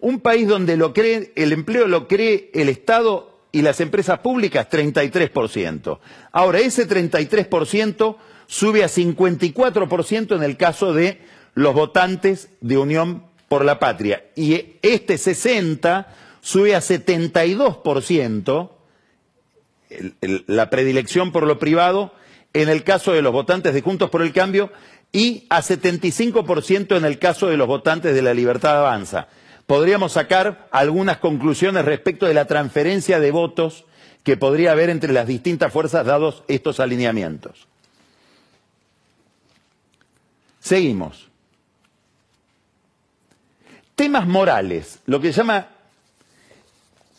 Un 0.00 0.20
país 0.20 0.46
donde 0.46 0.76
lo 0.76 0.92
cree, 0.92 1.32
el 1.34 1.52
empleo 1.52 1.88
lo 1.88 2.06
cree 2.06 2.50
el 2.52 2.68
Estado 2.68 3.35
y 3.52 3.62
las 3.62 3.80
empresas 3.80 4.18
públicas, 4.20 4.68
33%. 4.70 5.98
Ahora, 6.32 6.58
ese 6.58 6.88
33% 6.88 8.16
sube 8.46 8.84
a 8.84 8.88
54% 8.88 10.36
en 10.36 10.42
el 10.42 10.56
caso 10.56 10.92
de 10.92 11.20
los 11.54 11.74
votantes 11.74 12.50
de 12.60 12.78
Unión 12.78 13.24
por 13.48 13.64
la 13.64 13.78
Patria. 13.78 14.24
Y 14.34 14.76
este 14.82 15.14
60% 15.16 16.06
sube 16.40 16.74
a 16.76 16.80
72%, 16.80 18.70
el, 19.90 20.44
la 20.46 20.70
predilección 20.70 21.32
por 21.32 21.44
lo 21.46 21.58
privado, 21.58 22.12
en 22.52 22.68
el 22.68 22.84
caso 22.84 23.12
de 23.12 23.22
los 23.22 23.32
votantes 23.32 23.74
de 23.74 23.82
Juntos 23.82 24.10
por 24.10 24.22
el 24.22 24.32
Cambio 24.32 24.70
y 25.12 25.46
a 25.50 25.60
75% 25.62 26.96
en 26.96 27.04
el 27.04 27.18
caso 27.18 27.48
de 27.48 27.56
los 27.56 27.66
votantes 27.66 28.14
de 28.14 28.22
la 28.22 28.32
Libertad 28.34 28.78
Avanza. 28.78 29.28
Podríamos 29.66 30.12
sacar 30.12 30.68
algunas 30.70 31.18
conclusiones 31.18 31.84
respecto 31.84 32.26
de 32.26 32.34
la 32.34 32.46
transferencia 32.46 33.18
de 33.18 33.32
votos 33.32 33.84
que 34.22 34.36
podría 34.36 34.72
haber 34.72 34.90
entre 34.90 35.12
las 35.12 35.26
distintas 35.26 35.72
fuerzas 35.72 36.06
dados 36.06 36.44
estos 36.46 36.80
alineamientos. 36.80 37.66
Seguimos. 40.60 41.28
Temas 43.94 44.26
morales, 44.26 45.00
lo 45.06 45.20
que 45.20 45.32
se 45.32 45.38
llama, 45.38 45.68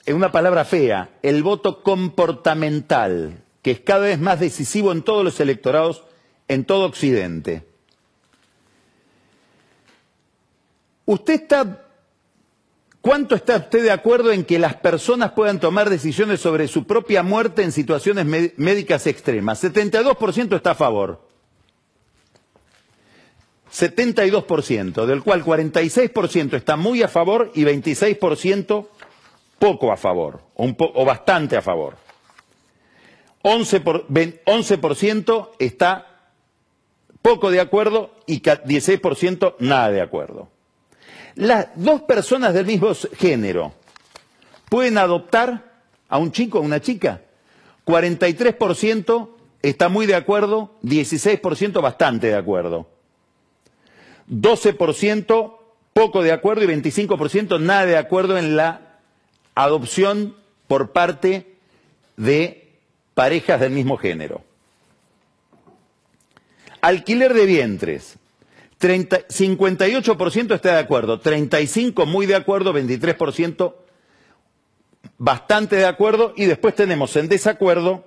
en 0.06 0.16
una 0.16 0.32
palabra 0.32 0.64
fea, 0.64 1.10
el 1.22 1.44
voto 1.44 1.82
comportamental, 1.82 3.42
que 3.62 3.72
es 3.72 3.80
cada 3.82 4.02
vez 4.02 4.20
más 4.20 4.40
decisivo 4.40 4.92
en 4.92 5.02
todos 5.02 5.24
los 5.24 5.40
electorados 5.40 6.04
en 6.48 6.66
todo 6.66 6.86
Occidente. 6.86 7.68
¿Usted 11.06 11.34
está 11.34 11.87
¿Cuánto 13.08 13.36
está 13.36 13.56
usted 13.56 13.84
de 13.84 13.92
acuerdo 13.92 14.34
en 14.34 14.44
que 14.44 14.60
las 14.60 14.76
personas 14.76 15.32
puedan 15.32 15.62
tomar 15.62 15.90
decisiones 15.90 16.42
sobre 16.42 16.68
su 16.68 16.86
propia 16.86 17.24
muerte 17.24 17.64
en 17.64 17.72
situaciones 17.72 18.26
médicas 18.58 19.08
extremas? 19.08 19.64
72% 19.64 20.54
está 20.58 20.72
a 20.72 20.76
favor. 20.76 21.26
72%, 23.72 25.06
del 25.06 25.24
cual 25.24 25.46
46% 25.46 26.56
está 26.58 26.76
muy 26.76 27.02
a 27.02 27.08
favor 27.08 27.50
y 27.56 27.64
26% 27.64 28.90
poco 29.58 29.94
a 29.94 29.96
favor, 29.96 30.42
o, 30.56 30.74
po 30.76 30.92
o 30.94 31.06
bastante 31.06 31.56
a 31.56 31.62
favor. 31.62 31.96
11%, 33.42 33.84
por, 33.84 34.06
11 34.44 34.80
está 35.60 36.08
poco 37.22 37.52
de 37.52 37.62
acuerdo 37.62 38.12
y 38.26 38.42
16% 38.42 39.56
nada 39.60 39.92
de 39.92 40.02
acuerdo. 40.02 40.50
Las 41.38 41.68
dos 41.76 42.02
personas 42.02 42.52
del 42.56 42.66
mismo 42.66 42.96
género 42.96 43.72
pueden 44.70 44.98
adoptar 44.98 45.72
a 46.10 46.18
un 46.18 46.32
chico 46.32 46.58
o 46.58 46.64
una 46.64 46.82
chica. 46.82 47.22
43% 47.86 49.30
está 49.62 49.88
muy 49.88 50.08
de 50.08 50.16
acuerdo, 50.16 50.74
16% 50.82 51.80
bastante 51.80 52.28
de 52.28 52.36
acuerdo. 52.36 52.90
12% 54.32 55.58
poco 55.94 56.24
de 56.24 56.32
acuerdo 56.32 56.64
y 56.64 56.68
25% 56.68 57.60
nada 57.62 57.86
de 57.86 57.98
acuerdo 57.98 58.40
en 58.40 58.56
la 58.56 58.98
adopción 59.54 60.36
por 60.68 60.92
parte 60.92 61.56
de 62.18 62.74
parejas 63.14 63.60
del 63.60 63.74
mismo 63.74 63.98
género. 63.98 64.44
Alquiler 66.82 67.36
de 67.36 67.46
vientres. 67.46 68.17
30, 68.78 69.28
58% 69.28 70.54
está 70.54 70.74
de 70.74 70.80
acuerdo, 70.80 71.20
35% 71.22 72.06
muy 72.06 72.26
de 72.26 72.36
acuerdo, 72.36 72.74
23% 72.74 73.74
bastante 75.18 75.78
de 75.78 75.86
acuerdo 75.86 76.34
y 76.36 76.46
después 76.46 76.76
tenemos 76.76 77.16
en 77.16 77.28
desacuerdo 77.28 78.06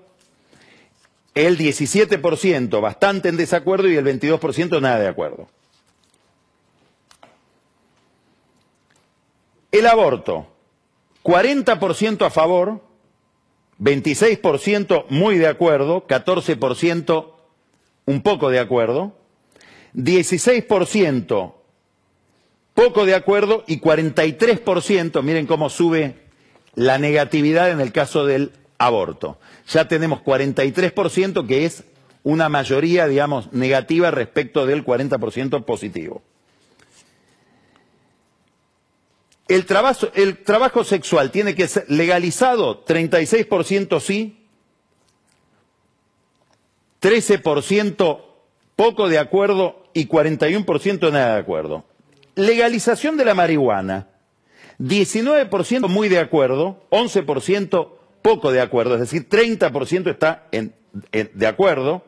el 1.35 1.59
17% 1.59 2.81
bastante 2.81 3.29
en 3.29 3.37
desacuerdo 3.37 3.89
y 3.89 3.97
el 3.97 4.05
22% 4.05 4.81
nada 4.81 4.99
de 4.99 5.09
acuerdo. 5.09 5.49
El 9.73 9.87
aborto, 9.87 10.49
40% 11.23 12.27
a 12.27 12.31
favor, 12.31 12.81
26% 13.79 15.07
muy 15.09 15.39
de 15.39 15.47
acuerdo, 15.47 16.07
14% 16.07 17.33
un 18.07 18.23
poco 18.23 18.51
de 18.51 18.59
acuerdo, 18.59 19.20
16% 19.95 21.55
poco 22.75 23.05
de 23.05 23.15
acuerdo 23.15 23.65
y 23.67 23.81
43%, 23.81 25.23
miren 25.23 25.47
cómo 25.47 25.69
sube 25.71 26.17
la 26.75 26.99
negatividad 26.99 27.71
en 27.71 27.81
el 27.81 27.93
caso 27.93 28.25
del 28.25 28.53
aborto. 28.79 29.39
Ya 29.69 29.89
tenemos 29.89 30.21
43% 30.23 31.47
que 31.47 31.67
es 31.67 31.85
una 32.23 32.49
mayoría, 32.49 33.07
digamos, 33.07 33.53
negativa 33.53 34.11
respecto 34.11 34.67
del 34.67 34.85
40% 34.85 35.65
positivo. 35.65 36.23
El 39.49 39.67
trabajo, 39.67 40.85
sexual 40.85 41.33
tiene 41.33 41.57
que 41.57 41.67
ser 41.67 41.85
legalizado, 41.89 42.85
36% 42.85 43.99
sí, 44.01 44.47
13% 47.03 48.21
poco 48.77 49.09
de 49.09 49.19
acuerdo 49.19 49.80
y 49.93 50.07
41% 50.07 51.13
nada 51.13 51.35
de 51.35 51.41
acuerdo. 51.41 51.85
Legalización 52.35 53.17
de 53.17 53.25
la 53.25 53.35
marihuana, 53.35 54.09
19% 54.79 55.89
muy 55.89 56.09
de 56.09 56.19
acuerdo, 56.19 56.85
11% 56.91 57.89
poco 58.23 58.53
de 58.53 58.61
acuerdo, 58.61 58.95
es 58.95 59.01
decir, 59.01 59.29
30% 59.29 60.11
está 60.11 60.47
en, 60.53 60.75
en, 61.13 61.31
de 61.35 61.47
acuerdo 61.47 62.05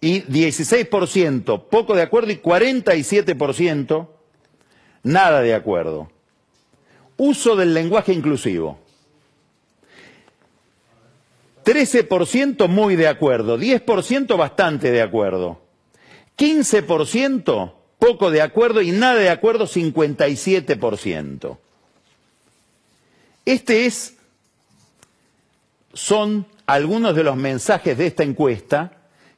y 0.00 0.22
16% 0.22 1.64
poco 1.68 1.94
de 1.94 2.02
acuerdo 2.02 2.30
y 2.30 2.40
47% 2.40 4.08
nada 5.02 5.40
de 5.40 5.54
acuerdo. 5.54 6.10
Uso 7.16 7.56
del 7.56 7.74
lenguaje 7.74 8.12
inclusivo. 8.12 8.78
13% 11.64 12.66
muy 12.68 12.96
de 12.96 13.08
acuerdo, 13.08 13.58
10% 13.58 14.38
bastante 14.38 14.90
de 14.90 15.02
acuerdo, 15.02 15.60
15% 16.38 17.74
poco 17.98 18.30
de 18.30 18.42
acuerdo 18.42 18.80
y 18.80 18.92
nada 18.92 19.16
de 19.16 19.28
acuerdo 19.28 19.66
57%. 19.66 21.58
Este 23.44 23.86
es 23.86 24.14
son 25.92 26.46
algunos 26.66 27.16
de 27.16 27.24
los 27.24 27.36
mensajes 27.36 27.98
de 27.98 28.06
esta 28.06 28.22
encuesta 28.22 28.92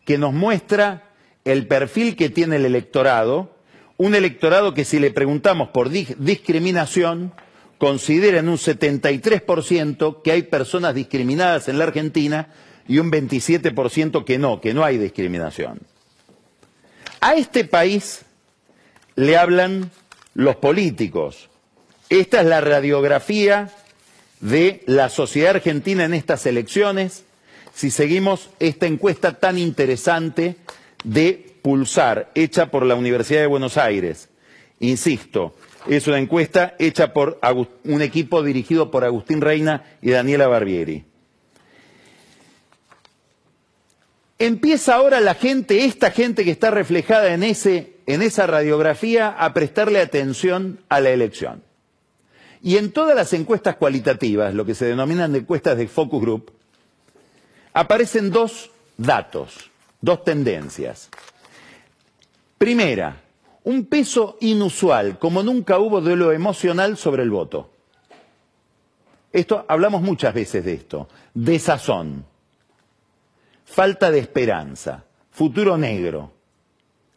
que 0.05 0.19
nos 0.19 0.35
muestra 0.35 1.11
el 1.45 1.67
perfil 1.67 2.17
que 2.17 2.29
tiene 2.29 2.57
el 2.57 2.67
electorado, 2.67 3.57
un 3.97 4.15
electorado 4.15 4.75
que 4.75 4.85
si 4.85 4.99
le 4.99 5.11
preguntamos 5.11 5.69
por 5.69 5.89
discriminación 5.89 7.33
considera 7.79 8.41
en 8.41 8.49
un 8.49 8.59
73% 8.59 10.23
que 10.23 10.33
hay 10.33 10.43
personas 10.43 10.95
discriminadas 10.95 11.69
en 11.69 11.79
la 11.79 11.85
Argentina 11.85 12.49
y 12.87 12.99
un 12.99 13.11
27% 13.11 14.25
que 14.25 14.39
no, 14.39 14.61
que 14.61 14.75
no 14.75 14.85
hay 14.85 14.99
discriminación. 14.99 15.81
A 17.21 17.35
este 17.35 17.65
país 17.65 18.23
le 19.15 19.37
hablan 19.37 19.91
los 20.35 20.57
políticos. 20.57 21.51
Esta 22.09 22.41
es 22.41 22.47
la 22.47 22.61
radiografía 22.61 23.71
de 24.41 24.83
la 24.87 25.11
sociedad 25.11 25.57
argentina 25.57 26.05
en 26.05 26.15
estas 26.15 26.47
elecciones, 26.47 27.25
si 27.75 27.91
seguimos 27.91 28.51
esta 28.59 28.87
encuesta 28.87 29.39
tan 29.39 29.59
interesante 29.59 30.57
de 31.05 31.57
Pulsar, 31.63 32.31
hecha 32.35 32.71
por 32.71 32.87
la 32.87 32.95
Universidad 32.95 33.43
de 33.43 33.47
Buenos 33.47 33.77
Aires. 33.77 34.31
Insisto, 34.81 35.55
es 35.89 36.07
una 36.07 36.19
encuesta 36.19 36.75
hecha 36.79 37.13
por 37.13 37.39
un 37.85 38.03
equipo 38.03 38.43
dirigido 38.43 38.91
por 38.91 39.05
Agustín 39.05 39.43
Reina 39.43 39.85
y 40.01 40.11
Daniela 40.11 40.49
Barbieri. 40.49 41.05
Empieza 44.41 44.95
ahora 44.95 45.21
la 45.21 45.35
gente, 45.35 45.85
esta 45.85 46.11
gente 46.13 46.45
que 46.45 46.51
está 46.51 46.71
reflejada 46.71 47.35
en, 47.35 47.43
ese, 47.43 47.99
en 48.07 48.23
esa 48.23 48.47
radiografía, 48.47 49.29
a 49.29 49.53
prestarle 49.53 50.01
atención 50.01 50.81
a 50.89 51.01
la 51.01 51.11
elección. 51.11 51.63
Y 52.63 52.79
en 52.79 52.91
todas 52.91 53.15
las 53.15 53.35
encuestas 53.35 53.77
cualitativas, 53.77 54.55
lo 54.55 54.65
que 54.65 54.75
se 54.75 54.87
denominan 54.87 55.37
encuestas 55.37 55.77
de 55.77 55.89
focus 55.89 56.23
group, 56.23 56.53
aparecen 57.75 58.31
dos 58.31 58.71
datos, 58.97 59.71
dos 60.01 60.25
tendencias. 60.25 61.11
Primera, 62.57 63.21
un 63.65 63.85
peso 63.85 64.39
inusual, 64.41 65.19
como 65.19 65.43
nunca 65.43 65.79
hubo 65.79 66.01
de 66.01 66.17
lo 66.17 66.33
emocional 66.33 66.97
sobre 66.97 67.25
el 67.25 67.31
voto. 67.31 67.73
Esto, 69.35 69.67
hablamos 69.69 70.01
muchas 70.01 70.33
veces 70.33 70.65
de 70.65 70.73
esto, 70.73 71.11
desazón, 71.35 72.25
falta 73.71 74.11
de 74.11 74.19
esperanza, 74.19 75.05
futuro 75.31 75.79
negro, 75.79 76.33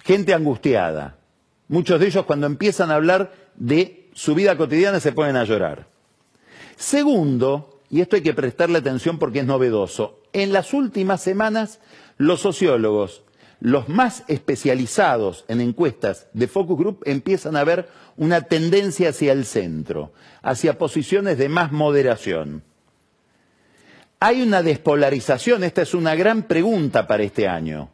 gente 0.03 0.33
angustiada. 0.33 1.17
Muchos 1.67 1.99
de 1.99 2.07
ellos 2.07 2.25
cuando 2.25 2.45
empiezan 2.45 2.91
a 2.91 2.95
hablar 2.95 3.33
de 3.55 4.09
su 4.13 4.35
vida 4.35 4.55
cotidiana 4.55 4.99
se 4.99 5.13
ponen 5.13 5.35
a 5.35 5.45
llorar. 5.45 5.87
Segundo, 6.75 7.81
y 7.89 8.01
esto 8.01 8.17
hay 8.17 8.21
que 8.21 8.35
prestarle 8.35 8.77
atención 8.77 9.17
porque 9.17 9.39
es 9.39 9.45
novedoso, 9.45 10.21
en 10.31 10.53
las 10.53 10.73
últimas 10.73 11.21
semanas 11.21 11.79
los 12.17 12.41
sociólogos, 12.41 13.23
los 13.59 13.89
más 13.89 14.23
especializados 14.27 15.45
en 15.47 15.59
encuestas 15.59 16.27
de 16.33 16.47
focus 16.47 16.77
group, 16.77 17.03
empiezan 17.05 17.55
a 17.55 17.63
ver 17.63 17.89
una 18.15 18.41
tendencia 18.41 19.09
hacia 19.09 19.31
el 19.31 19.45
centro, 19.45 20.13
hacia 20.43 20.77
posiciones 20.77 21.39
de 21.39 21.49
más 21.49 21.71
moderación. 21.71 22.63
Hay 24.25 24.41
una 24.41 24.63
despolarización, 24.63 25.65
esta 25.65 25.81
es 25.81 25.93
una 25.93 26.15
gran 26.15 26.43
pregunta 26.43 27.07
para 27.07 27.23
este 27.23 27.45
año. 27.45 27.89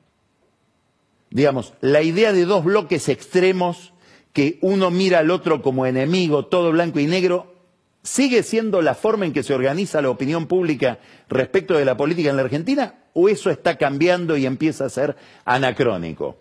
Digamos, 1.32 1.74
la 1.82 2.04
idea 2.04 2.34
de 2.34 2.46
dos 2.46 2.64
bloques 2.64 3.10
extremos, 3.10 3.94
que 4.32 4.60
uno 4.62 4.92
mira 4.92 5.18
al 5.18 5.32
otro 5.32 5.64
como 5.64 5.88
enemigo, 5.88 6.46
todo 6.46 6.72
blanco 6.72 7.00
y 7.00 7.08
negro, 7.08 7.56
¿sigue 8.04 8.44
siendo 8.44 8.84
la 8.84 8.94
forma 8.94 9.26
en 9.26 9.34
que 9.34 9.42
se 9.42 9.56
organiza 9.56 10.04
la 10.04 10.12
opinión 10.12 10.46
pública 10.46 11.00
respecto 11.30 11.74
de 11.74 11.86
la 11.86 11.98
política 11.98 12.30
en 12.30 12.36
la 12.36 12.44
Argentina? 12.44 12.94
¿O 13.14 13.28
eso 13.28 13.50
está 13.50 13.80
cambiando 13.80 14.38
y 14.38 14.46
empieza 14.46 14.86
a 14.86 14.90
ser 14.90 15.16
anacrónico? 15.46 16.38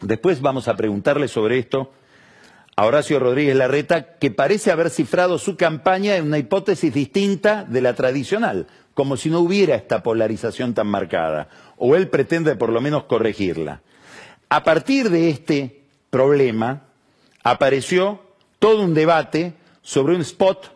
Después 0.00 0.40
vamos 0.40 0.66
a 0.66 0.74
preguntarle 0.74 1.28
sobre 1.28 1.60
esto 1.60 1.92
a 2.78 2.84
Horacio 2.84 3.18
Rodríguez 3.18 3.56
Larreta, 3.56 4.18
que 4.18 4.30
parece 4.30 4.70
haber 4.70 4.90
cifrado 4.90 5.38
su 5.38 5.56
campaña 5.56 6.16
en 6.16 6.26
una 6.26 6.36
hipótesis 6.36 6.92
distinta 6.92 7.64
de 7.64 7.80
la 7.80 7.94
tradicional, 7.94 8.66
como 8.92 9.16
si 9.16 9.30
no 9.30 9.40
hubiera 9.40 9.74
esta 9.74 10.02
polarización 10.02 10.74
tan 10.74 10.86
marcada, 10.86 11.48
o 11.78 11.96
él 11.96 12.08
pretende 12.08 12.54
por 12.54 12.68
lo 12.68 12.82
menos 12.82 13.04
corregirla. 13.04 13.80
A 14.50 14.62
partir 14.62 15.08
de 15.08 15.30
este 15.30 15.84
problema 16.10 16.82
apareció 17.42 18.20
todo 18.58 18.82
un 18.82 18.92
debate 18.92 19.54
sobre 19.80 20.14
un 20.14 20.20
spot, 20.20 20.70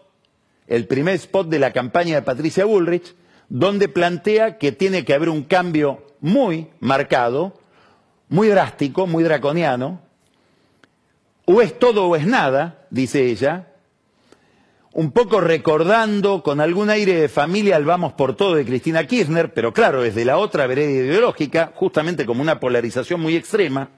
el 0.69 0.87
primer 0.87 1.17
spot 1.17 1.49
de 1.49 1.59
la 1.59 1.75
campaña 1.75 2.15
de 2.15 2.23
Patricia 2.23 2.65
Bullrich, 2.65 3.15
donde 3.51 3.89
plantea 3.89 4.57
que 4.57 4.73
tiene 4.73 5.05
que 5.05 5.13
haber 5.13 5.29
un 5.29 5.43
cambio 5.43 6.07
muy 6.21 6.69
marcado, 6.81 7.61
muy 8.31 8.49
drástico, 8.49 9.07
muy 9.07 9.23
draconiano, 9.23 10.01
o 11.45 11.63
es 11.63 11.79
todo 11.79 12.07
o 12.07 12.17
es 12.17 12.27
nada, 12.27 12.87
dice 12.91 13.27
ella, 13.27 13.69
un 14.93 15.13
poco 15.13 15.41
recordando 15.41 16.43
con 16.43 16.61
algún 16.61 16.91
aire 16.91 17.15
de 17.15 17.29
familia 17.29 17.77
al 17.77 17.85
vamos 17.85 18.13
por 18.15 18.35
todo 18.35 18.57
de 18.57 18.65
Cristina 18.65 19.07
Kirchner, 19.07 19.55
pero 19.55 19.73
claro, 19.73 20.03
desde 20.03 20.25
la 20.25 20.37
otra 20.37 20.67
vereda 20.67 20.91
ideológica, 20.91 21.73
justamente 21.75 22.27
como 22.27 22.43
una 22.43 22.59
polarización 22.59 23.21
muy 23.21 23.37
extrema, 23.37 23.91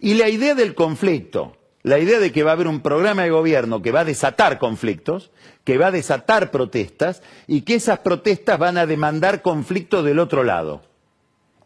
y 0.00 0.14
la 0.14 0.28
idea 0.28 0.54
del 0.54 0.74
conflicto, 0.74 1.56
la 1.82 1.98
idea 1.98 2.18
de 2.18 2.30
que 2.30 2.42
va 2.42 2.50
a 2.50 2.54
haber 2.54 2.68
un 2.68 2.80
programa 2.80 3.22
de 3.22 3.30
gobierno 3.30 3.82
que 3.82 3.92
va 3.92 4.00
a 4.00 4.04
desatar 4.04 4.58
conflictos, 4.58 5.30
que 5.64 5.78
va 5.78 5.86
a 5.86 5.92
desatar 5.92 6.50
protestas, 6.50 7.22
y 7.46 7.62
que 7.62 7.74
esas 7.74 8.00
protestas 8.00 8.58
van 8.58 8.76
a 8.76 8.86
demandar 8.86 9.42
conflicto 9.42 10.02
del 10.02 10.18
otro 10.18 10.44
lado 10.44 10.91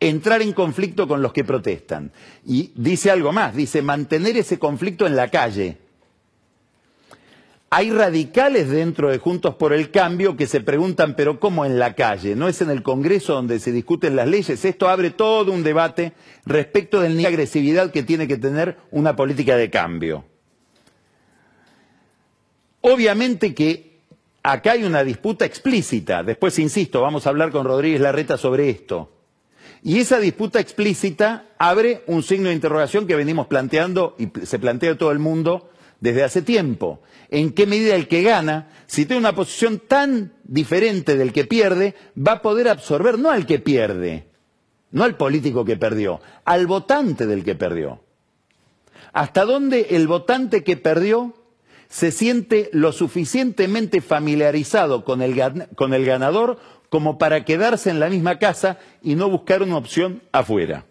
entrar 0.00 0.42
en 0.42 0.52
conflicto 0.52 1.08
con 1.08 1.22
los 1.22 1.32
que 1.32 1.44
protestan. 1.44 2.12
Y 2.44 2.72
dice 2.74 3.10
algo 3.10 3.32
más, 3.32 3.54
dice 3.54 3.82
mantener 3.82 4.36
ese 4.36 4.58
conflicto 4.58 5.06
en 5.06 5.16
la 5.16 5.28
calle. 5.28 5.78
Hay 7.68 7.90
radicales 7.90 8.70
dentro 8.70 9.10
de 9.10 9.18
Juntos 9.18 9.56
por 9.56 9.72
el 9.72 9.90
Cambio 9.90 10.36
que 10.36 10.46
se 10.46 10.60
preguntan, 10.60 11.16
pero 11.16 11.40
¿cómo 11.40 11.64
en 11.64 11.80
la 11.80 11.94
calle? 11.94 12.36
¿No 12.36 12.48
es 12.48 12.62
en 12.62 12.70
el 12.70 12.82
Congreso 12.82 13.34
donde 13.34 13.58
se 13.58 13.72
discuten 13.72 14.14
las 14.14 14.28
leyes? 14.28 14.64
Esto 14.64 14.88
abre 14.88 15.10
todo 15.10 15.52
un 15.52 15.64
debate 15.64 16.12
respecto 16.44 17.00
de 17.00 17.10
la 17.10 17.28
agresividad 17.28 17.90
que 17.90 18.04
tiene 18.04 18.28
que 18.28 18.38
tener 18.38 18.76
una 18.92 19.16
política 19.16 19.56
de 19.56 19.68
cambio. 19.68 20.24
Obviamente 22.82 23.52
que 23.52 23.98
acá 24.44 24.72
hay 24.72 24.84
una 24.84 25.02
disputa 25.02 25.44
explícita. 25.44 26.22
Después, 26.22 26.58
insisto, 26.60 27.00
vamos 27.00 27.26
a 27.26 27.30
hablar 27.30 27.50
con 27.50 27.66
Rodríguez 27.66 28.00
Larreta 28.00 28.36
sobre 28.36 28.70
esto. 28.70 29.15
Y 29.86 30.00
esa 30.00 30.18
disputa 30.18 30.58
explícita 30.58 31.44
abre 31.58 32.02
un 32.08 32.24
signo 32.24 32.48
de 32.48 32.56
interrogación 32.56 33.06
que 33.06 33.14
venimos 33.14 33.46
planteando 33.46 34.16
y 34.18 34.32
se 34.44 34.58
plantea 34.58 34.98
todo 34.98 35.12
el 35.12 35.20
mundo 35.20 35.70
desde 36.00 36.24
hace 36.24 36.42
tiempo. 36.42 37.02
¿En 37.30 37.52
qué 37.52 37.68
medida 37.68 37.94
el 37.94 38.08
que 38.08 38.24
gana, 38.24 38.68
si 38.88 39.06
tiene 39.06 39.20
una 39.20 39.36
posición 39.36 39.78
tan 39.78 40.32
diferente 40.42 41.16
del 41.16 41.32
que 41.32 41.44
pierde, 41.44 41.94
va 42.18 42.32
a 42.32 42.42
poder 42.42 42.68
absorber 42.68 43.16
no 43.16 43.30
al 43.30 43.46
que 43.46 43.60
pierde, 43.60 44.26
no 44.90 45.04
al 45.04 45.16
político 45.16 45.64
que 45.64 45.76
perdió, 45.76 46.20
al 46.44 46.66
votante 46.66 47.24
del 47.28 47.44
que 47.44 47.54
perdió? 47.54 48.00
¿Hasta 49.12 49.44
dónde 49.44 49.86
el 49.90 50.08
votante 50.08 50.64
que 50.64 50.76
perdió 50.76 51.32
se 51.88 52.10
siente 52.10 52.70
lo 52.72 52.90
suficientemente 52.90 54.00
familiarizado 54.00 55.04
con 55.04 55.22
el, 55.22 55.68
con 55.76 55.94
el 55.94 56.04
ganador 56.04 56.58
como 56.88 57.18
para 57.18 57.44
quedarse 57.44 57.90
en 57.90 58.00
la 58.00 58.08
misma 58.08 58.38
casa 58.38 58.78
y 59.02 59.14
no 59.14 59.28
buscar 59.28 59.62
una 59.62 59.76
opción 59.76 60.22
afuera. 60.32 60.84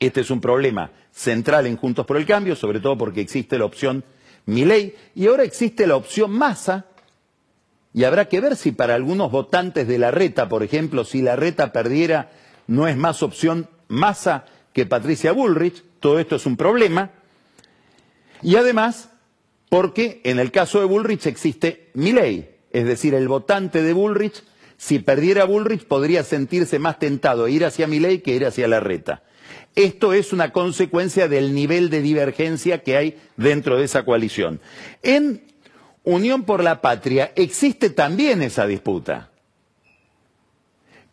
Este 0.00 0.20
es 0.20 0.30
un 0.30 0.40
problema 0.40 0.90
central 1.12 1.66
en 1.66 1.76
Juntos 1.76 2.06
por 2.06 2.16
el 2.16 2.26
Cambio, 2.26 2.56
sobre 2.56 2.80
todo 2.80 2.98
porque 2.98 3.20
existe 3.20 3.58
la 3.58 3.64
opción 3.64 4.04
Milei 4.46 4.94
y 5.14 5.26
ahora 5.26 5.44
existe 5.44 5.86
la 5.86 5.96
opción 5.96 6.30
Massa 6.32 6.86
y 7.92 8.02
habrá 8.02 8.28
que 8.28 8.40
ver 8.40 8.56
si 8.56 8.72
para 8.72 8.96
algunos 8.96 9.30
votantes 9.30 9.86
de 9.86 9.98
la 9.98 10.10
reta, 10.10 10.48
por 10.48 10.64
ejemplo, 10.64 11.04
si 11.04 11.22
la 11.22 11.36
reta 11.36 11.72
perdiera, 11.72 12.32
no 12.66 12.88
es 12.88 12.96
más 12.96 13.22
opción 13.22 13.68
Massa 13.86 14.46
que 14.72 14.84
Patricia 14.84 15.30
Bullrich, 15.30 15.84
todo 16.00 16.18
esto 16.18 16.34
es 16.36 16.44
un 16.44 16.56
problema. 16.56 17.12
Y 18.42 18.56
además, 18.56 19.10
porque 19.68 20.20
en 20.24 20.40
el 20.40 20.50
caso 20.50 20.80
de 20.80 20.86
Bullrich 20.86 21.26
existe 21.26 21.90
Milei, 21.94 22.56
es 22.72 22.84
decir, 22.84 23.14
el 23.14 23.28
votante 23.28 23.82
de 23.82 23.92
Bullrich 23.92 24.42
si 24.76 24.98
perdiera 24.98 25.44
Bullrich 25.44 25.86
podría 25.86 26.24
sentirse 26.24 26.78
más 26.78 26.98
tentado 26.98 27.44
a 27.44 27.50
ir 27.50 27.64
hacia 27.64 27.86
Milei 27.86 28.20
que 28.20 28.34
ir 28.34 28.46
hacia 28.46 28.68
la 28.68 28.80
reta. 28.80 29.22
Esto 29.74 30.12
es 30.12 30.32
una 30.32 30.52
consecuencia 30.52 31.28
del 31.28 31.54
nivel 31.54 31.90
de 31.90 32.00
divergencia 32.00 32.82
que 32.82 32.96
hay 32.96 33.18
dentro 33.36 33.76
de 33.76 33.84
esa 33.84 34.04
coalición. 34.04 34.60
En 35.02 35.42
Unión 36.04 36.44
por 36.44 36.62
la 36.62 36.80
Patria 36.80 37.32
existe 37.34 37.90
también 37.90 38.42
esa 38.42 38.66
disputa, 38.66 39.30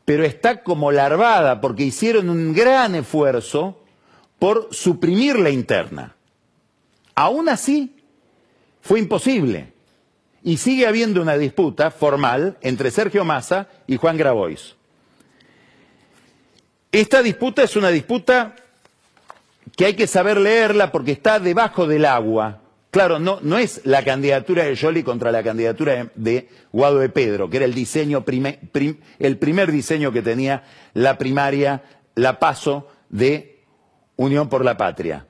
pero 0.05 0.25
está 0.25 0.63
como 0.63 0.91
larvada 0.91 1.61
porque 1.61 1.83
hicieron 1.83 2.29
un 2.29 2.53
gran 2.53 2.95
esfuerzo 2.95 3.83
por 4.37 4.67
suprimir 4.71 5.39
la 5.39 5.49
interna. 5.49 6.15
Aún 7.15 7.47
así, 7.47 7.95
fue 8.81 8.99
imposible. 8.99 9.70
Y 10.43 10.57
sigue 10.57 10.87
habiendo 10.87 11.21
una 11.21 11.37
disputa 11.37 11.91
formal 11.91 12.57
entre 12.61 12.91
Sergio 12.91 13.23
Massa 13.23 13.67
y 13.87 13.97
Juan 13.97 14.17
Grabois. 14.17 14.75
Esta 16.91 17.21
disputa 17.21 17.63
es 17.63 17.75
una 17.75 17.89
disputa 17.89 18.55
que 19.77 19.85
hay 19.85 19.93
que 19.93 20.07
saber 20.07 20.37
leerla 20.37 20.91
porque 20.91 21.11
está 21.11 21.39
debajo 21.39 21.87
del 21.87 22.05
agua. 22.05 22.59
Claro, 22.89 23.19
no, 23.19 23.39
no 23.41 23.57
es 23.57 23.81
la 23.85 24.03
candidatura 24.03 24.65
de 24.65 24.75
Jolie 24.75 25.03
contra 25.03 25.31
la 25.31 25.43
candidatura 25.43 26.11
de, 26.15 26.49
Guado 26.73 26.99
de 26.99 27.07
Pedro, 27.07 27.49
que 27.49 27.57
era 27.57 27.65
el 27.65 27.73
diseño 27.73 28.25
el 29.19 29.37
primer 29.37 29.71
diseño 29.71 30.11
que 30.11 30.21
tenía 30.21 30.63
la 30.93 31.17
primaria, 31.17 31.83
la 32.15 32.39
paso 32.39 32.89
de 33.09 33.61
Unión 34.17 34.49
por 34.49 34.65
la 34.65 34.75
Patria. 34.75 35.25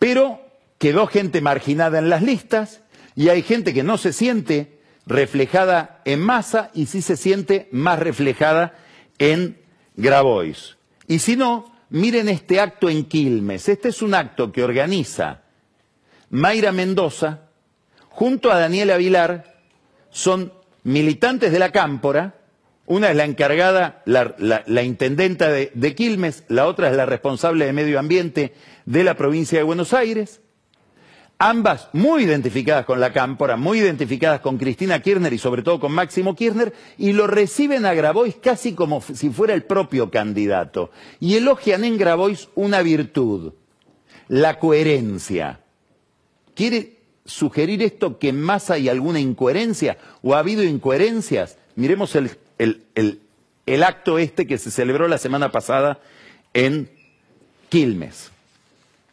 Pero 0.00 0.40
quedó 0.78 1.06
gente 1.06 1.40
marginada 1.40 1.98
en 1.98 2.10
las 2.10 2.22
listas 2.22 2.80
y 3.16 3.30
hay 3.30 3.42
gente 3.42 3.72
que 3.72 3.82
no 3.82 3.96
se 3.96 4.12
siente 4.12 4.78
reflejada 5.06 6.02
en 6.04 6.20
masa 6.20 6.70
y 6.74 6.86
sí 6.86 7.00
se 7.00 7.16
siente 7.16 7.68
más 7.72 7.98
reflejada 7.98 8.74
en 9.18 9.58
Grabois. 9.96 10.76
Y 11.08 11.20
si 11.20 11.34
no, 11.34 11.72
miren 11.88 12.28
este 12.28 12.60
acto 12.60 12.90
en 12.90 13.06
Quilmes. 13.06 13.68
Este 13.68 13.88
es 13.88 14.02
un 14.02 14.14
acto 14.14 14.52
que 14.52 14.62
organiza 14.62 15.42
Mayra 16.28 16.72
Mendoza 16.72 17.48
junto 18.10 18.52
a 18.52 18.58
Daniela 18.58 18.94
Avilar. 18.94 19.56
Son 20.10 20.52
militantes 20.84 21.52
de 21.52 21.58
la 21.58 21.72
Cámpora 21.72 22.34
Una 22.86 23.10
es 23.10 23.16
la 23.16 23.24
encargada, 23.24 24.02
la, 24.04 24.82
intendenta 24.82 25.50
de, 25.50 25.72
de, 25.74 25.94
Quilmes, 25.94 26.44
la 26.48 26.66
otra 26.66 26.88
es 26.90 26.96
la 26.96 27.06
responsable 27.06 27.66
de 27.66 27.72
medio 27.72 27.98
ambiente 27.98 28.54
de 28.84 29.02
la 29.02 29.14
provincia 29.14 29.58
de 29.58 29.64
Buenos 29.64 29.92
Aires. 29.92 30.40
Ambas 31.38 31.90
muy 31.92 32.22
identificadas 32.22 32.86
con 32.86 32.98
la 32.98 33.12
Cámpora, 33.12 33.56
muy 33.56 33.80
identificadas 33.80 34.40
con 34.40 34.56
Cristina 34.56 35.02
Kirchner 35.02 35.34
y 35.34 35.38
sobre 35.38 35.62
todo 35.62 35.78
con 35.78 35.92
Máximo 35.92 36.34
Kirchner, 36.34 36.72
y 36.96 37.12
lo 37.12 37.26
reciben 37.26 37.84
a 37.84 37.92
Grabois 37.92 38.36
casi 38.36 38.72
como 38.72 39.02
si 39.02 39.28
fuera 39.28 39.52
el 39.52 39.64
propio 39.64 40.10
candidato. 40.10 40.90
Y 41.20 41.36
elogian 41.36 41.84
en 41.84 41.98
Grabois 41.98 42.48
una 42.54 42.80
virtud, 42.80 43.52
la 44.28 44.58
coherencia. 44.58 45.60
¿Quiere 46.54 47.00
sugerir 47.26 47.82
esto 47.82 48.18
que 48.18 48.32
más 48.32 48.70
hay 48.70 48.88
alguna 48.88 49.20
incoherencia 49.20 49.98
o 50.22 50.34
ha 50.34 50.38
habido 50.38 50.64
incoherencias? 50.64 51.58
Miremos 51.74 52.16
el, 52.16 52.30
el 53.66 53.82
acto 53.82 54.18
este 54.18 54.46
que 54.46 54.56
se 54.56 54.70
celebró 54.70 55.06
la 55.06 55.18
semana 55.18 55.52
pasada 55.52 56.00
en 56.54 56.88
Quilmes. 57.68 58.30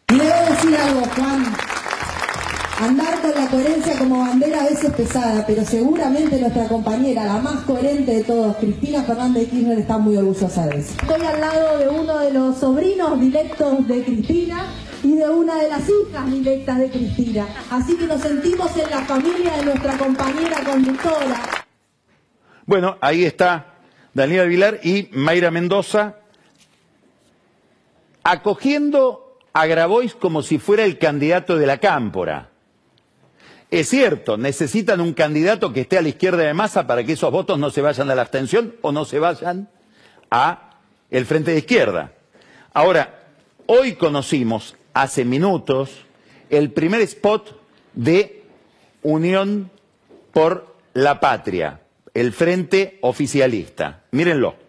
Quiero 0.05 0.23
decir 0.23 0.77
algo, 0.77 1.01
Juan. 1.15 1.72
Andar 2.83 3.21
con 3.21 3.31
la 3.31 3.49
coherencia 3.49 3.97
como 3.97 4.19
bandera 4.19 4.59
a 4.59 4.65
veces 4.65 4.91
pesada, 4.91 5.45
pero 5.47 5.63
seguramente 5.63 6.37
nuestra 6.37 6.67
compañera, 6.67 7.23
la 7.23 7.37
más 7.37 7.61
coherente 7.61 8.11
de 8.11 8.23
todos, 8.25 8.57
Cristina 8.57 9.01
Fernández 9.03 9.43
de 9.43 9.49
Kirchner, 9.49 9.79
está 9.79 9.97
muy 9.97 10.17
orgullosa 10.17 10.67
de 10.67 10.79
eso. 10.79 10.93
Estoy 11.01 11.25
al 11.25 11.39
lado 11.39 11.77
de 11.77 11.87
uno 11.87 12.19
de 12.19 12.33
los 12.33 12.57
sobrinos 12.57 13.17
directos 13.21 13.87
de 13.87 14.03
Cristina 14.03 14.65
y 15.01 15.15
de 15.15 15.29
una 15.29 15.61
de 15.61 15.69
las 15.69 15.83
hijas 15.87 16.29
directas 16.29 16.77
de 16.77 16.89
Cristina. 16.89 17.47
Así 17.71 17.95
que 17.95 18.05
nos 18.05 18.21
sentimos 18.21 18.75
en 18.75 18.89
la 18.89 19.05
familia 19.05 19.55
de 19.55 19.63
nuestra 19.63 19.97
compañera 19.97 20.61
conductora. 20.65 21.41
Bueno, 22.65 22.97
ahí 22.99 23.23
está 23.23 23.75
Daniela 24.13 24.43
Vilar 24.43 24.79
y 24.83 25.07
Mayra 25.13 25.51
Mendoza 25.51 26.17
acogiendo 28.25 29.39
a 29.53 29.65
Grabois 29.67 30.15
como 30.15 30.41
si 30.41 30.57
fuera 30.59 30.83
el 30.83 30.97
candidato 30.97 31.55
de 31.57 31.65
la 31.65 31.77
cámpora. 31.77 32.49
Es 33.73 33.89
cierto, 33.89 34.37
necesitan 34.37 35.01
un 35.01 35.13
candidato 35.13 35.73
que 35.73 35.81
esté 35.81 35.97
a 35.97 36.03
la 36.03 36.09
izquierda 36.09 36.43
de 36.43 36.53
masa 36.53 36.85
para 36.85 37.03
que 37.03 37.13
esos 37.13 37.31
votos 37.31 37.57
no 37.57 37.71
se 37.71 37.81
vayan 37.81 38.07
a 38.11 38.13
la 38.13 38.21
abstención 38.21 38.75
o 38.83 38.91
no 38.91 39.03
se 39.03 39.17
vayan 39.17 39.67
a 40.29 40.77
el 41.09 41.25
frente 41.25 41.49
de 41.49 41.57
izquierda. 41.57 42.11
Ahora, 42.71 43.21
hoy 43.65 43.93
conocimos 43.93 44.75
hace 44.93 45.25
minutos 45.25 45.89
el 46.51 46.71
primer 46.71 47.01
spot 47.01 47.59
de 47.95 48.43
Unión 49.01 49.71
por 50.33 50.75
la 50.93 51.19
Patria, 51.19 51.81
el 52.13 52.31
frente 52.31 52.99
oficialista. 53.01 54.03
Mírenlo. 54.11 54.62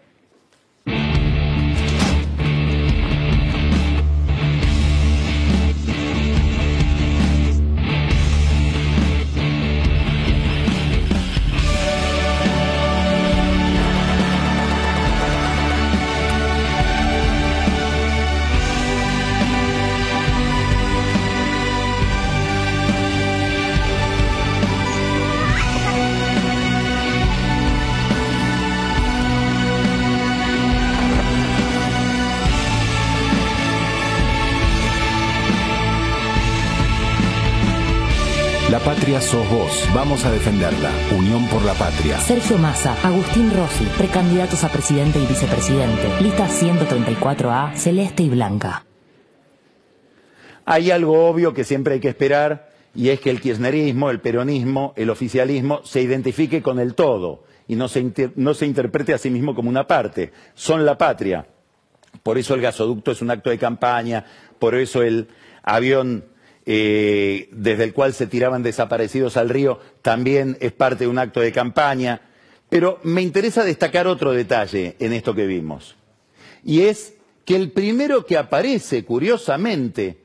Sos 39.34 39.50
vos. 39.50 39.88
Vamos 39.92 40.24
a 40.24 40.30
defenderla. 40.30 40.92
Unión 41.10 41.48
por 41.48 41.64
la 41.64 41.74
patria. 41.74 42.18
Sergio 42.18 42.56
Massa, 42.56 42.94
Agustín 43.02 43.50
Rossi, 43.52 43.84
precandidatos 43.98 44.62
a 44.62 44.68
presidente 44.68 45.18
y 45.18 45.26
vicepresidente. 45.26 46.22
Lista 46.22 46.46
134A, 46.46 47.74
celeste 47.74 48.22
y 48.22 48.28
blanca. 48.28 48.84
Hay 50.64 50.92
algo 50.92 51.28
obvio 51.28 51.52
que 51.52 51.64
siempre 51.64 51.94
hay 51.94 52.00
que 52.00 52.10
esperar 52.10 52.70
y 52.94 53.08
es 53.08 53.18
que 53.18 53.30
el 53.30 53.40
kirchnerismo, 53.40 54.08
el 54.10 54.20
peronismo, 54.20 54.92
el 54.94 55.10
oficialismo 55.10 55.80
se 55.82 56.00
identifique 56.00 56.62
con 56.62 56.78
el 56.78 56.94
todo 56.94 57.42
y 57.66 57.74
no 57.74 57.88
se, 57.88 58.30
no 58.36 58.54
se 58.54 58.66
interprete 58.66 59.14
a 59.14 59.18
sí 59.18 59.30
mismo 59.30 59.56
como 59.56 59.68
una 59.68 59.88
parte. 59.88 60.32
Son 60.54 60.86
la 60.86 60.96
patria. 60.96 61.44
Por 62.22 62.38
eso 62.38 62.54
el 62.54 62.60
gasoducto 62.60 63.10
es 63.10 63.20
un 63.20 63.32
acto 63.32 63.50
de 63.50 63.58
campaña, 63.58 64.26
por 64.60 64.76
eso 64.76 65.02
el 65.02 65.26
avión 65.64 66.24
eh, 66.66 67.48
desde 67.52 67.84
el 67.84 67.92
cual 67.92 68.14
se 68.14 68.26
tiraban 68.26 68.62
desaparecidos 68.62 69.36
al 69.36 69.48
río, 69.48 69.80
también 70.02 70.56
es 70.60 70.72
parte 70.72 71.04
de 71.04 71.08
un 71.08 71.18
acto 71.18 71.40
de 71.40 71.52
campaña. 71.52 72.22
Pero 72.68 72.98
me 73.02 73.22
interesa 73.22 73.64
destacar 73.64 74.06
otro 74.06 74.32
detalle 74.32 74.96
en 74.98 75.12
esto 75.12 75.34
que 75.34 75.46
vimos. 75.46 75.96
Y 76.64 76.82
es 76.82 77.14
que 77.44 77.56
el 77.56 77.70
primero 77.70 78.24
que 78.24 78.38
aparece, 78.38 79.04
curiosamente, 79.04 80.24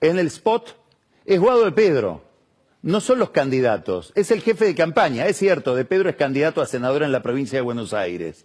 en 0.00 0.18
el 0.18 0.28
spot 0.28 0.76
es 1.24 1.40
Guado 1.40 1.64
de 1.64 1.72
Pedro. 1.72 2.24
No 2.82 3.00
son 3.00 3.18
los 3.18 3.30
candidatos, 3.30 4.12
es 4.14 4.30
el 4.30 4.42
jefe 4.42 4.64
de 4.64 4.74
campaña. 4.76 5.26
Es 5.26 5.38
cierto, 5.38 5.74
de 5.74 5.84
Pedro 5.84 6.08
es 6.08 6.16
candidato 6.16 6.62
a 6.62 6.66
senador 6.66 7.02
en 7.02 7.10
la 7.10 7.22
provincia 7.22 7.58
de 7.58 7.62
Buenos 7.62 7.92
Aires. 7.92 8.44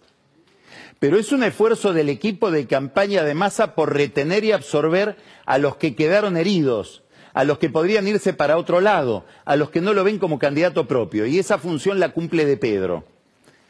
Pero 0.98 1.16
es 1.16 1.32
un 1.32 1.44
esfuerzo 1.44 1.92
del 1.92 2.08
equipo 2.08 2.50
de 2.50 2.66
campaña 2.66 3.22
de 3.22 3.34
masa 3.34 3.74
por 3.74 3.94
retener 3.94 4.44
y 4.44 4.52
absorber 4.52 5.16
a 5.46 5.58
los 5.58 5.76
que 5.76 5.94
quedaron 5.94 6.36
heridos, 6.36 7.01
a 7.34 7.44
los 7.44 7.58
que 7.58 7.70
podrían 7.70 8.06
irse 8.06 8.32
para 8.32 8.56
otro 8.56 8.80
lado, 8.80 9.24
a 9.44 9.56
los 9.56 9.70
que 9.70 9.80
no 9.80 9.94
lo 9.94 10.04
ven 10.04 10.18
como 10.18 10.38
candidato 10.38 10.86
propio. 10.86 11.26
Y 11.26 11.38
esa 11.38 11.58
función 11.58 12.00
la 12.00 12.10
cumple 12.10 12.44
de 12.44 12.56
Pedro. 12.56 13.04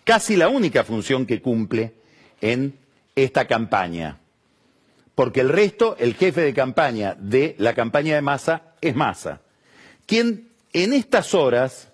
Casi 0.05 0.37
la 0.37 0.48
única 0.48 0.85
función 0.85 1.27
que 1.27 1.40
cumple 1.40 1.94
en 2.40 2.77
esta 3.14 3.46
campaña. 3.46 4.18
Porque 5.14 5.40
el 5.40 5.51
resto, 5.51 5.96
el 5.98 6.14
jefe 6.14 6.40
de 6.40 6.55
campaña 6.55 7.14
de 7.18 7.55
la 7.59 7.75
campaña 7.75 8.14
de 8.14 8.22
Massa 8.22 8.62
es 8.81 8.96
Massa. 8.96 9.40
Quien 10.07 10.48
en 10.72 10.92
estas 10.92 11.35
horas 11.35 11.88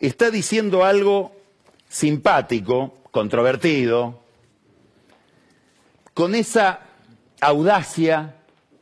está 0.00 0.30
diciendo 0.30 0.84
algo 0.84 1.34
simpático, 1.88 2.98
controvertido, 3.10 4.22
con 6.14 6.34
esa 6.34 6.80
audacia 7.40 8.36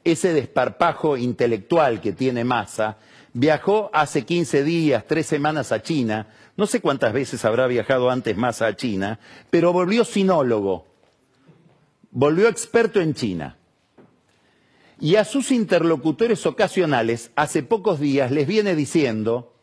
ese 0.05 0.33
desparpajo 0.33 1.17
intelectual 1.17 2.01
que 2.01 2.13
tiene 2.13 2.45
Massa, 2.45 2.99
viajó 3.33 3.91
hace 3.93 4.25
15 4.25 4.65
días, 4.65 5.05
tres 5.07 5.27
semanas 5.27 5.73
a 5.73 5.83
China, 5.83 6.29
no 6.57 6.67
sé 6.67 6.81
cuántas 6.81 7.13
veces 7.13 7.45
habrá 7.45 7.67
viajado 7.67 8.11
antes 8.11 8.37
Massa 8.37 8.67
a 8.67 8.77
China, 8.77 9.21
pero 9.51 9.73
volvió 9.73 10.05
sinólogo, 10.05 10.87
volvió 12.11 12.49
experto 12.49 13.01
en 13.01 13.15
China. 13.15 13.57
Y 15.01 15.15
a 15.15 15.25
sus 15.25 15.53
interlocutores 15.53 16.45
ocasionales, 16.47 17.31
hace 17.37 17.63
pocos 17.63 18.01
días 18.01 18.33
les 18.33 18.49
viene 18.49 18.75
diciendo, 18.75 19.55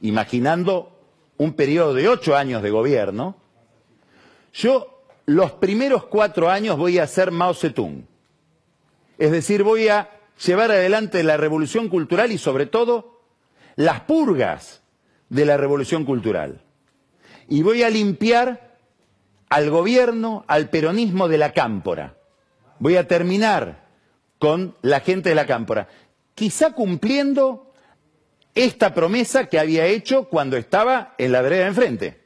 imaginando 0.00 0.92
un 1.36 1.54
periodo 1.54 1.94
de 1.94 2.08
ocho 2.08 2.36
años 2.36 2.62
de 2.62 2.70
gobierno, 2.70 3.36
yo 4.52 5.02
los 5.26 5.52
primeros 5.52 6.04
cuatro 6.04 6.48
años 6.48 6.76
voy 6.76 6.98
a 6.98 7.06
ser 7.06 7.32
Mao 7.32 7.54
Zedong. 7.54 8.06
Es 9.18 9.32
decir, 9.32 9.64
voy 9.64 9.88
a 9.88 10.10
llevar 10.44 10.70
adelante 10.70 11.22
la 11.22 11.36
revolución 11.36 11.88
cultural 11.88 12.32
y 12.32 12.38
sobre 12.38 12.66
todo 12.66 13.20
las 13.76 14.00
purgas 14.02 14.80
de 15.28 15.44
la 15.44 15.56
revolución 15.56 16.04
cultural. 16.04 16.62
Y 17.48 17.62
voy 17.62 17.82
a 17.82 17.90
limpiar 17.90 18.76
al 19.48 19.70
gobierno, 19.70 20.44
al 20.46 20.70
peronismo 20.70 21.28
de 21.28 21.38
la 21.38 21.52
cámpora. 21.52 22.16
Voy 22.78 22.96
a 22.96 23.08
terminar 23.08 23.88
con 24.38 24.76
la 24.82 25.00
gente 25.00 25.30
de 25.30 25.34
la 25.34 25.46
cámpora. 25.46 25.88
Quizá 26.34 26.72
cumpliendo 26.72 27.72
esta 28.54 28.94
promesa 28.94 29.46
que 29.48 29.58
había 29.58 29.86
hecho 29.86 30.24
cuando 30.24 30.56
estaba 30.56 31.14
en 31.18 31.32
la 31.32 31.42
vereda 31.42 31.62
de 31.62 31.68
enfrente. 31.68 32.20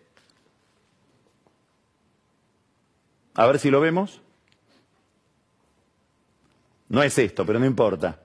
A 3.34 3.46
ver 3.46 3.58
si 3.58 3.70
lo 3.70 3.80
vemos. 3.80 4.21
No 6.92 7.02
es 7.02 7.16
esto, 7.16 7.46
pero 7.46 7.58
no 7.58 7.64
importa. 7.64 8.18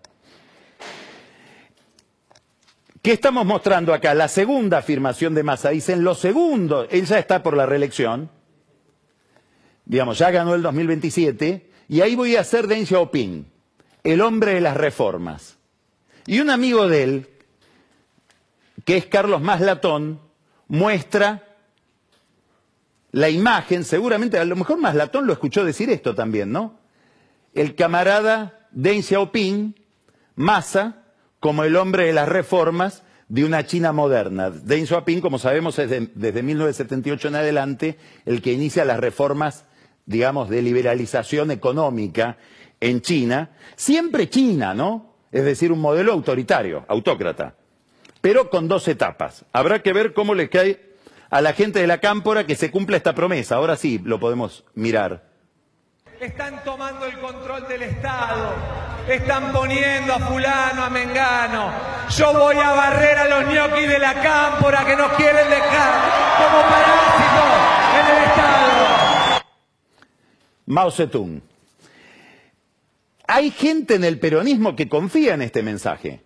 ¿Qué 3.01 3.13
estamos 3.13 3.45
mostrando 3.45 3.93
acá? 3.93 4.13
La 4.13 4.27
segunda 4.27 4.79
afirmación 4.79 5.33
de 5.33 5.41
Massa. 5.41 5.69
Dicen, 5.69 6.03
lo 6.03 6.13
segundo, 6.13 6.85
él 6.89 7.05
ya 7.05 7.17
está 7.17 7.41
por 7.41 7.55
la 7.55 7.65
reelección, 7.65 8.29
digamos, 9.85 10.17
ya 10.17 10.31
ganó 10.31 10.53
el 10.53 10.61
2027, 10.63 11.71
y 11.87 12.01
ahí 12.01 12.17
voy 12.17 12.35
a 12.35 12.41
hacer 12.41 12.67
Deng 12.67 12.85
Xiaoping, 12.85 13.49
el 14.03 14.19
hombre 14.19 14.55
de 14.55 14.59
las 14.59 14.75
reformas. 14.75 15.57
Y 16.25 16.41
un 16.41 16.49
amigo 16.49 16.89
de 16.89 17.03
él, 17.03 17.29
que 18.83 18.97
es 18.97 19.05
Carlos 19.05 19.41
Maslatón, 19.41 20.19
muestra 20.67 21.55
la 23.13 23.29
imagen, 23.29 23.85
seguramente, 23.85 24.37
a 24.37 24.43
lo 24.43 24.57
mejor 24.57 24.77
Maslatón 24.77 25.25
lo 25.25 25.31
escuchó 25.31 25.63
decir 25.63 25.89
esto 25.89 26.13
también, 26.13 26.51
¿no? 26.51 26.77
El 27.53 27.73
camarada 27.73 28.56
Deng 28.77 29.01
Xiaoping, 29.01 29.73
Massa, 30.35 31.01
como 31.39 31.63
el 31.63 31.75
hombre 31.77 32.05
de 32.05 32.13
las 32.13 32.29
reformas 32.29 33.01
de 33.27 33.43
una 33.43 33.65
China 33.65 33.91
moderna. 33.91 34.51
Deng 34.51 34.85
Xiaoping, 34.85 35.19
como 35.19 35.39
sabemos, 35.39 35.79
es 35.79 35.89
desde 35.89 36.43
1978 36.43 37.27
en 37.29 37.35
adelante 37.35 37.97
el 38.27 38.39
que 38.39 38.53
inicia 38.53 38.85
las 38.85 38.99
reformas, 38.99 39.65
digamos, 40.05 40.47
de 40.49 40.61
liberalización 40.61 41.49
económica 41.49 42.37
en 42.79 43.01
China. 43.01 43.49
Siempre 43.75 44.29
China, 44.29 44.75
¿no? 44.75 45.15
Es 45.31 45.43
decir, 45.43 45.71
un 45.71 45.81
modelo 45.81 46.13
autoritario, 46.13 46.85
autócrata, 46.87 47.55
pero 48.21 48.51
con 48.51 48.67
dos 48.67 48.87
etapas. 48.87 49.43
Habrá 49.53 49.81
que 49.81 49.91
ver 49.91 50.13
cómo 50.13 50.35
le 50.35 50.49
cae 50.49 50.79
a 51.31 51.41
la 51.41 51.53
gente 51.53 51.79
de 51.79 51.87
la 51.87 51.99
cámpora 51.99 52.45
que 52.45 52.53
se 52.53 52.69
cumpla 52.69 52.97
esta 52.97 53.15
promesa. 53.15 53.55
Ahora 53.55 53.75
sí 53.75 53.99
lo 54.03 54.19
podemos 54.19 54.65
mirar. 54.75 55.26
Están 56.19 56.63
tomando 56.63 57.05
el 57.05 57.19
control 57.19 57.67
del 57.67 57.83
Estado. 57.83 58.55
Están 59.07 59.53
poniendo 59.53 60.13
a 60.13 60.19
fulano, 60.19 60.83
a 60.83 60.89
Mengano. 60.89 61.71
Yo 62.09 62.33
voy 62.33 62.55
a 62.55 62.71
barrer 62.71 63.17
a 63.19 63.27
los 63.27 63.53
ñoquis 63.53 63.87
de 63.87 63.99
la 63.99 64.15
cámpora 64.15 64.83
que 64.83 64.95
nos 64.95 65.11
quieren 65.13 65.47
dejar 65.47 65.93
como 66.37 66.61
parásitos 66.63 67.49
en 67.99 68.17
el 68.17 68.23
Estado. 68.23 69.43
Mao 70.65 70.91
Zedong. 70.91 71.41
Hay 73.27 73.51
gente 73.51 73.95
en 73.95 74.03
el 74.03 74.19
peronismo 74.19 74.75
que 74.75 74.89
confía 74.89 75.35
en 75.35 75.43
este 75.43 75.61
mensaje. 75.61 76.21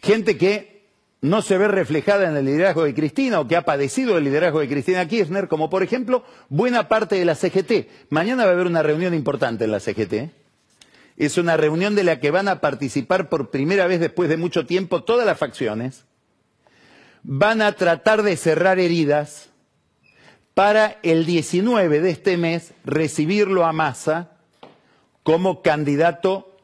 Gente 0.00 0.38
que 0.38 0.77
no 1.20 1.42
se 1.42 1.58
ve 1.58 1.68
reflejada 1.68 2.28
en 2.28 2.36
el 2.36 2.44
liderazgo 2.44 2.84
de 2.84 2.94
Cristina 2.94 3.40
o 3.40 3.48
que 3.48 3.56
ha 3.56 3.64
padecido 3.64 4.16
el 4.16 4.24
liderazgo 4.24 4.60
de 4.60 4.68
Cristina 4.68 5.08
Kirchner, 5.08 5.48
como 5.48 5.68
por 5.68 5.82
ejemplo 5.82 6.24
buena 6.48 6.88
parte 6.88 7.16
de 7.16 7.24
la 7.24 7.34
CGT. 7.34 7.88
Mañana 8.10 8.44
va 8.44 8.50
a 8.50 8.54
haber 8.54 8.66
una 8.66 8.82
reunión 8.82 9.14
importante 9.14 9.64
en 9.64 9.72
la 9.72 9.80
CGT. 9.80 10.30
Es 11.16 11.36
una 11.36 11.56
reunión 11.56 11.96
de 11.96 12.04
la 12.04 12.20
que 12.20 12.30
van 12.30 12.46
a 12.46 12.60
participar 12.60 13.28
por 13.28 13.50
primera 13.50 13.88
vez 13.88 13.98
después 13.98 14.28
de 14.28 14.36
mucho 14.36 14.66
tiempo 14.66 15.02
todas 15.02 15.26
las 15.26 15.38
facciones. 15.38 16.04
Van 17.24 17.62
a 17.62 17.72
tratar 17.72 18.22
de 18.22 18.36
cerrar 18.36 18.78
heridas 18.78 19.48
para 20.54 20.98
el 21.02 21.26
19 21.26 22.00
de 22.00 22.10
este 22.10 22.36
mes 22.36 22.72
recibirlo 22.84 23.64
a 23.64 23.72
Massa 23.72 24.30
como 25.24 25.62
candidato 25.62 26.56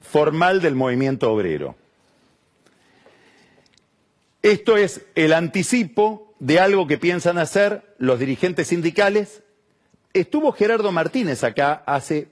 formal 0.00 0.62
del 0.62 0.76
movimiento 0.76 1.32
obrero. 1.32 1.74
Esto 4.42 4.76
es 4.76 5.04
el 5.14 5.32
anticipo 5.32 6.34
de 6.38 6.60
algo 6.60 6.86
que 6.86 6.98
piensan 6.98 7.38
hacer 7.38 7.94
los 7.98 8.20
dirigentes 8.20 8.68
sindicales. 8.68 9.42
Estuvo 10.12 10.52
Gerardo 10.52 10.92
Martínez 10.92 11.42
acá 11.42 11.82
hace 11.86 12.28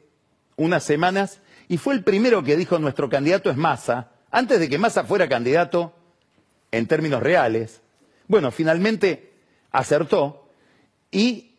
unas 0.57 0.85
semanas 0.85 1.41
y 1.69 1.79
fue 1.79 1.95
el 1.95 2.05
primero 2.05 2.45
que 2.45 2.57
dijo 2.57 2.79
nuestro 2.79 3.09
candidato 3.09 3.51
es 3.51 3.57
Massa, 3.57 4.13
antes 4.31 4.61
de 4.61 4.69
que 4.69 4.79
Massa 4.79 5.05
fuera 5.05 5.29
candidato 5.29 5.95
en 6.71 6.87
términos 6.87 7.23
reales. 7.23 7.81
Bueno, 8.29 8.53
finalmente 8.53 9.33
acertó 9.73 10.49
y 11.11 11.57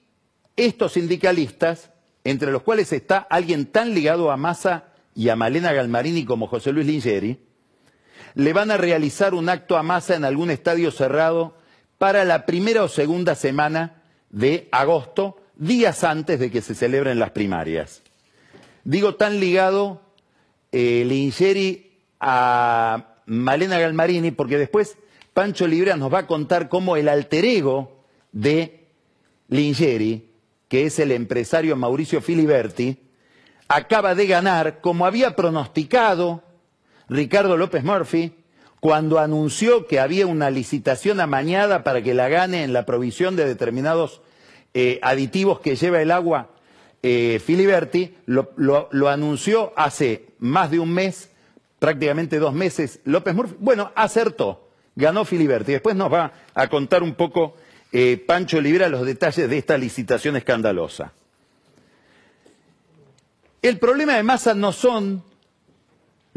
estos 0.55 0.93
sindicalistas, 0.93 1.91
entre 2.23 2.51
los 2.51 2.63
cuales 2.63 2.91
está 2.93 3.17
alguien 3.17 3.65
tan 3.65 3.93
ligado 3.93 4.31
a 4.31 4.37
Massa 4.37 4.85
y 5.13 5.29
a 5.29 5.35
Malena 5.35 5.73
Galmarini 5.73 6.25
como 6.25 6.47
José 6.47 6.71
Luis 6.71 6.87
Lingeri, 6.87 7.46
le 8.37 8.53
van 8.53 8.69
a 8.69 8.77
realizar 8.77 9.33
un 9.33 9.49
acto 9.49 9.77
a 9.77 9.83
masa 9.83 10.15
en 10.15 10.23
algún 10.23 10.51
estadio 10.51 10.91
cerrado 10.91 11.57
para 11.97 12.23
la 12.23 12.45
primera 12.45 12.83
o 12.83 12.87
segunda 12.87 13.33
semana 13.33 14.03
de 14.29 14.69
agosto, 14.71 15.41
días 15.55 16.03
antes 16.03 16.39
de 16.39 16.51
que 16.51 16.61
se 16.61 16.75
celebren 16.75 17.17
las 17.17 17.31
primarias. 17.31 18.03
Digo 18.83 19.15
tan 19.15 19.39
ligado 19.39 20.03
eh, 20.71 21.03
Lingeri 21.07 21.97
a 22.19 23.15
Malena 23.25 23.79
Galmarini 23.79 24.29
porque 24.29 24.59
después 24.59 24.99
Pancho 25.33 25.65
Libra 25.65 25.97
nos 25.97 26.13
va 26.13 26.19
a 26.19 26.27
contar 26.27 26.69
cómo 26.69 26.95
el 26.95 27.09
alter 27.09 27.43
ego 27.43 28.03
de 28.33 28.87
Lingeri, 29.47 30.29
que 30.67 30.85
es 30.85 30.99
el 30.99 31.11
empresario 31.11 31.75
Mauricio 31.75 32.21
Filiberti, 32.21 32.99
acaba 33.67 34.13
de 34.13 34.27
ganar, 34.27 34.79
como 34.79 35.07
había 35.07 35.35
pronosticado 35.35 36.43
Ricardo 37.09 37.57
López 37.57 37.83
Murphy 37.83 38.33
cuando 38.79 39.19
anunció 39.19 39.87
que 39.87 39.99
había 39.99 40.27
una 40.27 40.49
licitación 40.49 41.19
amañada 41.19 41.83
para 41.83 42.01
que 42.01 42.13
la 42.13 42.29
gane 42.29 42.63
en 42.63 42.73
la 42.73 42.85
provisión 42.85 43.35
de 43.35 43.45
determinados 43.45 44.21
eh, 44.73 44.99
aditivos 45.01 45.59
que 45.59 45.75
lleva 45.75 46.01
el 46.01 46.11
agua 46.11 46.51
eh, 47.03 47.39
Filiberti, 47.43 48.15
lo, 48.25 49.09
anunció 49.09 49.71
hace 49.75 50.27
más 50.39 50.71
de 50.71 50.79
un 50.79 50.93
mes, 50.93 51.29
prácticamente 51.79 52.39
dos 52.39 52.53
meses, 52.53 52.99
López 53.05 53.33
Murphy. 53.33 53.55
Bueno, 53.59 53.91
acertó, 53.95 54.69
ganó 54.95 55.23
Filiberti. 55.23 55.71
Después 55.71 55.95
nos 55.95 56.11
va 56.11 56.33
a 56.53 56.67
contar 56.67 57.03
un 57.03 57.15
poco 57.15 57.55
eh, 57.91 58.23
Pancho 58.25 58.59
Libera 58.59 58.89
los 58.89 59.05
detalles 59.05 59.49
de 59.49 59.57
esta 59.57 59.77
licitación 59.77 60.35
escandalosa. 60.35 61.13
El 63.61 63.79
problema 63.79 64.15
de 64.15 64.23
masa 64.23 64.53
no 64.53 64.71
son 64.71 65.23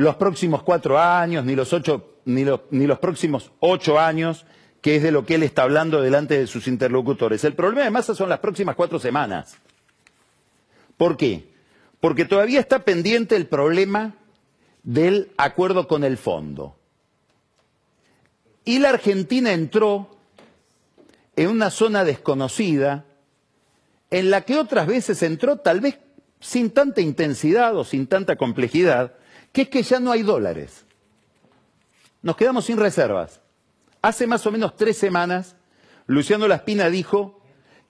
los 0.00 0.16
próximos 0.16 0.62
cuatro 0.62 0.98
años, 0.98 1.44
ni 1.44 1.54
los, 1.54 1.74
ocho, 1.74 2.14
ni, 2.24 2.46
ni 2.70 2.86
los 2.86 2.98
próximos 2.98 3.52
ocho 3.60 3.98
años, 3.98 4.46
que 4.80 4.96
es 4.96 5.02
de 5.02 5.12
lo 5.12 5.26
que 5.26 5.34
él 5.34 5.42
está 5.42 5.62
hablando 5.62 6.00
delante 6.00 6.38
de 6.38 6.46
sus 6.46 6.68
interlocutores. 6.68 7.44
El 7.44 7.54
problema 7.54 7.84
de 7.84 7.90
masa 7.90 8.14
son 8.14 8.30
las 8.30 8.38
próximas 8.38 8.76
cuatro 8.76 8.98
semanas. 8.98 9.58
¿Por 10.96 11.18
qué? 11.18 11.50
Porque 12.00 12.24
todavía 12.24 12.60
está 12.60 12.78
pendiente 12.78 13.36
el 13.36 13.46
problema 13.46 14.14
del 14.82 15.32
acuerdo 15.36 15.86
con 15.86 16.02
el 16.02 16.16
fondo. 16.16 16.76
Y 18.64 18.78
la 18.78 18.88
Argentina 18.88 19.52
entró 19.52 20.16
en 21.36 21.48
una 21.48 21.68
zona 21.68 22.04
desconocida 22.04 23.04
en 24.10 24.30
la 24.30 24.40
que 24.42 24.56
otras 24.56 24.86
veces 24.86 25.22
entró 25.22 25.58
tal 25.58 25.80
vez 25.80 25.98
sin 26.40 26.70
tanta 26.70 27.02
intensidad 27.02 27.76
o 27.76 27.84
sin 27.84 28.06
tanta 28.06 28.36
complejidad, 28.36 29.14
que 29.52 29.62
es 29.62 29.68
que 29.68 29.82
ya 29.82 30.00
no 30.00 30.12
hay 30.12 30.22
dólares. 30.22 30.84
Nos 32.22 32.36
quedamos 32.36 32.66
sin 32.66 32.76
reservas. 32.76 33.40
Hace 34.02 34.26
más 34.26 34.46
o 34.46 34.52
menos 34.52 34.76
tres 34.76 34.96
semanas, 34.96 35.56
Luciano 36.06 36.48
Laspina 36.48 36.88
dijo 36.90 37.40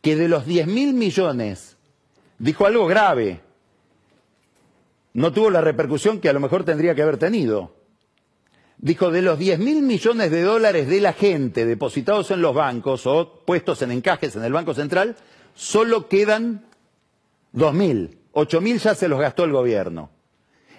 que 0.00 0.16
de 0.16 0.28
los 0.28 0.46
10 0.46 0.66
mil 0.66 0.94
millones, 0.94 1.76
dijo 2.38 2.66
algo 2.66 2.86
grave, 2.86 3.40
no 5.12 5.32
tuvo 5.32 5.50
la 5.50 5.60
repercusión 5.60 6.20
que 6.20 6.28
a 6.28 6.32
lo 6.32 6.40
mejor 6.40 6.64
tendría 6.64 6.94
que 6.94 7.02
haber 7.02 7.18
tenido. 7.18 7.74
Dijo, 8.78 9.10
de 9.10 9.20
los 9.20 9.38
10 9.38 9.58
mil 9.58 9.82
millones 9.82 10.30
de 10.30 10.42
dólares 10.42 10.88
de 10.88 11.00
la 11.00 11.12
gente 11.12 11.66
depositados 11.66 12.30
en 12.30 12.40
los 12.40 12.54
bancos 12.54 13.06
o 13.06 13.42
puestos 13.44 13.82
en 13.82 13.90
encajes 13.90 14.36
en 14.36 14.44
el 14.44 14.52
Banco 14.52 14.72
Central, 14.72 15.16
solo 15.54 16.08
quedan 16.08 16.64
2 17.52 17.74
mil. 17.74 18.18
8 18.32 18.60
mil 18.60 18.78
ya 18.78 18.94
se 18.94 19.08
los 19.08 19.20
gastó 19.20 19.44
el 19.44 19.52
gobierno. 19.52 20.10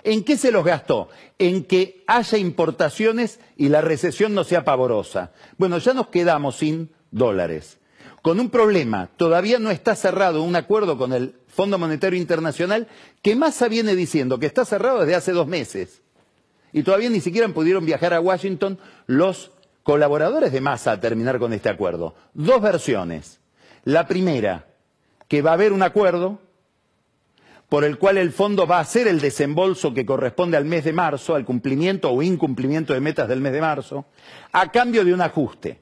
¿En 0.04 0.24
qué 0.24 0.38
se 0.38 0.52
los 0.52 0.66
gastó? 0.66 1.10
En 1.38 1.64
que 1.64 2.04
haya 2.08 2.38
importaciones 2.38 3.40
y 3.58 3.70
la 3.70 3.82
recesión 3.82 4.34
no 4.34 4.44
sea 4.44 4.64
pavorosa. 4.64 5.32
Bueno, 5.58 5.78
ya 5.78 5.94
nos 5.94 6.08
quedamos 6.08 6.56
sin 6.56 6.90
dólares. 7.12 7.78
Con 8.22 8.40
un 8.40 8.50
problema, 8.50 9.10
todavía 9.18 9.58
no 9.58 9.72
está 9.72 9.96
cerrado 9.96 10.44
un 10.44 10.56
acuerdo 10.56 10.98
con 10.98 11.14
el 11.14 11.36
Fondo 11.48 11.78
Monetario 11.78 12.20
Internacional 12.20 12.88
que 13.22 13.36
Massa 13.36 13.68
viene 13.68 13.96
diciendo 13.96 14.40
que 14.40 14.46
está 14.46 14.64
cerrado 14.64 15.00
desde 15.00 15.16
hace 15.16 15.32
dos 15.32 15.48
meses. 15.48 16.02
Y 16.72 16.84
todavía 16.84 17.10
ni 17.10 17.20
siquiera 17.20 17.48
pudieron 17.50 17.86
viajar 17.86 18.14
a 18.14 18.22
Washington 18.22 18.80
los 19.08 19.52
colaboradores 19.84 20.52
de 20.52 20.62
Massa 20.62 20.92
a 20.92 21.00
terminar 21.00 21.40
con 21.40 21.54
este 21.54 21.70
acuerdo. 21.70 22.16
Dos 22.34 22.62
versiones. 22.62 23.40
La 23.84 24.08
primera, 24.08 24.68
que 25.28 25.42
va 25.42 25.52
a 25.52 25.56
haber 25.56 25.74
un 25.74 25.82
acuerdo, 25.82 26.40
por 27.72 27.86
el 27.86 27.98
cual 27.98 28.18
el 28.18 28.34
fondo 28.34 28.68
va 28.68 28.80
a 28.80 28.82
hacer 28.82 29.08
el 29.08 29.22
desembolso 29.22 29.94
que 29.94 30.06
corresponde 30.06 30.58
al 30.58 30.66
mes 30.66 30.84
de 30.84 30.92
marzo, 30.92 31.36
al 31.36 31.46
cumplimiento 31.46 32.12
o 32.12 32.22
incumplimiento 32.22 32.94
de 32.94 33.00
metas 33.00 33.30
del 33.30 33.40
mes 33.40 33.54
de 33.54 33.62
marzo, 33.62 34.08
a 34.52 34.70
cambio 34.74 35.06
de 35.06 35.14
un 35.14 35.22
ajuste. 35.22 35.80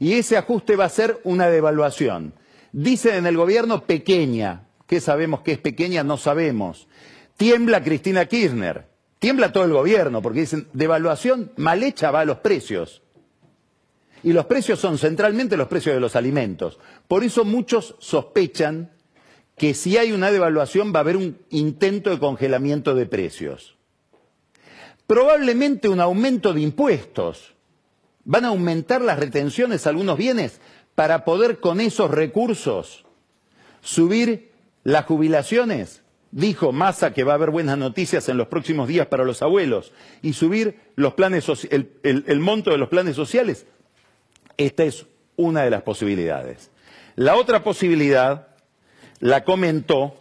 Y 0.00 0.14
ese 0.14 0.36
ajuste 0.36 0.74
va 0.74 0.86
a 0.86 0.88
ser 0.88 1.20
una 1.22 1.46
devaluación. 1.46 2.34
Dicen 2.72 3.14
en 3.14 3.26
el 3.26 3.36
gobierno 3.36 3.84
pequeña. 3.84 4.64
¿Qué 4.88 5.00
sabemos 5.00 5.42
que 5.42 5.52
es 5.52 5.58
pequeña? 5.58 6.02
No 6.02 6.16
sabemos. 6.16 6.88
Tiembla 7.36 7.84
Cristina 7.84 8.26
Kirchner. 8.26 8.88
Tiembla 9.20 9.52
todo 9.52 9.62
el 9.62 9.72
gobierno 9.72 10.22
porque 10.22 10.40
dicen 10.40 10.66
devaluación 10.72 11.52
mal 11.54 11.84
hecha 11.84 12.10
va 12.10 12.22
a 12.22 12.24
los 12.24 12.38
precios. 12.38 13.00
Y 14.24 14.32
los 14.32 14.46
precios 14.46 14.80
son 14.80 14.98
centralmente 14.98 15.56
los 15.56 15.68
precios 15.68 15.94
de 15.94 16.00
los 16.00 16.16
alimentos. 16.16 16.80
Por 17.06 17.22
eso 17.22 17.44
muchos 17.44 17.94
sospechan 18.00 18.90
que 19.56 19.74
si 19.74 19.96
hay 19.96 20.12
una 20.12 20.30
devaluación 20.30 20.92
va 20.92 20.98
a 20.98 21.02
haber 21.02 21.16
un 21.16 21.38
intento 21.50 22.10
de 22.10 22.18
congelamiento 22.18 22.94
de 22.94 23.06
precios. 23.06 23.76
Probablemente 25.06 25.88
un 25.88 26.00
aumento 26.00 26.52
de 26.52 26.62
impuestos. 26.62 27.54
¿Van 28.24 28.44
a 28.44 28.48
aumentar 28.48 29.02
las 29.02 29.18
retenciones 29.18 29.86
a 29.86 29.90
algunos 29.90 30.16
bienes? 30.16 30.60
para 30.94 31.24
poder 31.24 31.60
con 31.60 31.80
esos 31.80 32.10
recursos 32.10 33.04
subir 33.80 34.52
las 34.84 35.06
jubilaciones. 35.06 36.02
Dijo 36.30 36.72
Massa 36.72 37.12
que 37.12 37.24
va 37.24 37.32
a 37.32 37.34
haber 37.34 37.50
buenas 37.50 37.76
noticias 37.76 38.28
en 38.28 38.38
los 38.38 38.48
próximos 38.48 38.88
días 38.88 39.06
para 39.06 39.24
los 39.24 39.42
abuelos 39.42 39.92
y 40.22 40.32
subir 40.32 40.78
los 40.96 41.14
planes 41.14 41.46
el, 41.70 41.92
el 42.02 42.40
monto 42.40 42.70
de 42.70 42.78
los 42.78 42.88
planes 42.88 43.16
sociales. 43.16 43.66
Esta 44.56 44.84
es 44.84 45.06
una 45.36 45.62
de 45.62 45.70
las 45.70 45.82
posibilidades. 45.82 46.70
La 47.16 47.36
otra 47.36 47.62
posibilidad 47.62 48.48
la 49.22 49.44
comentó 49.44 50.16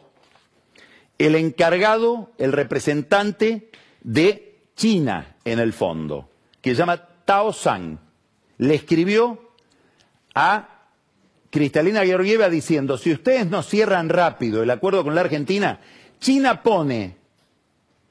el 1.18 1.36
encargado, 1.36 2.30
el 2.38 2.52
representante 2.52 3.72
de 4.02 4.60
China 4.76 5.38
en 5.44 5.58
el 5.58 5.74
fondo, 5.74 6.30
que 6.62 6.72
se 6.72 6.76
llama 6.78 7.04
Tao 7.26 7.52
San. 7.52 8.00
Le 8.60 8.76
escribió 8.76 9.54
a 10.36 10.84
Cristalina 11.50 12.06
Georgieva 12.06 12.48
diciendo, 12.48 13.00
si 13.00 13.12
ustedes 13.12 13.48
no 13.48 13.64
cierran 13.64 14.08
rápido 14.08 14.62
el 14.62 14.70
acuerdo 14.70 15.04
con 15.04 15.16
la 15.16 15.22
Argentina, 15.22 15.80
China 16.20 16.62
pone 16.62 17.18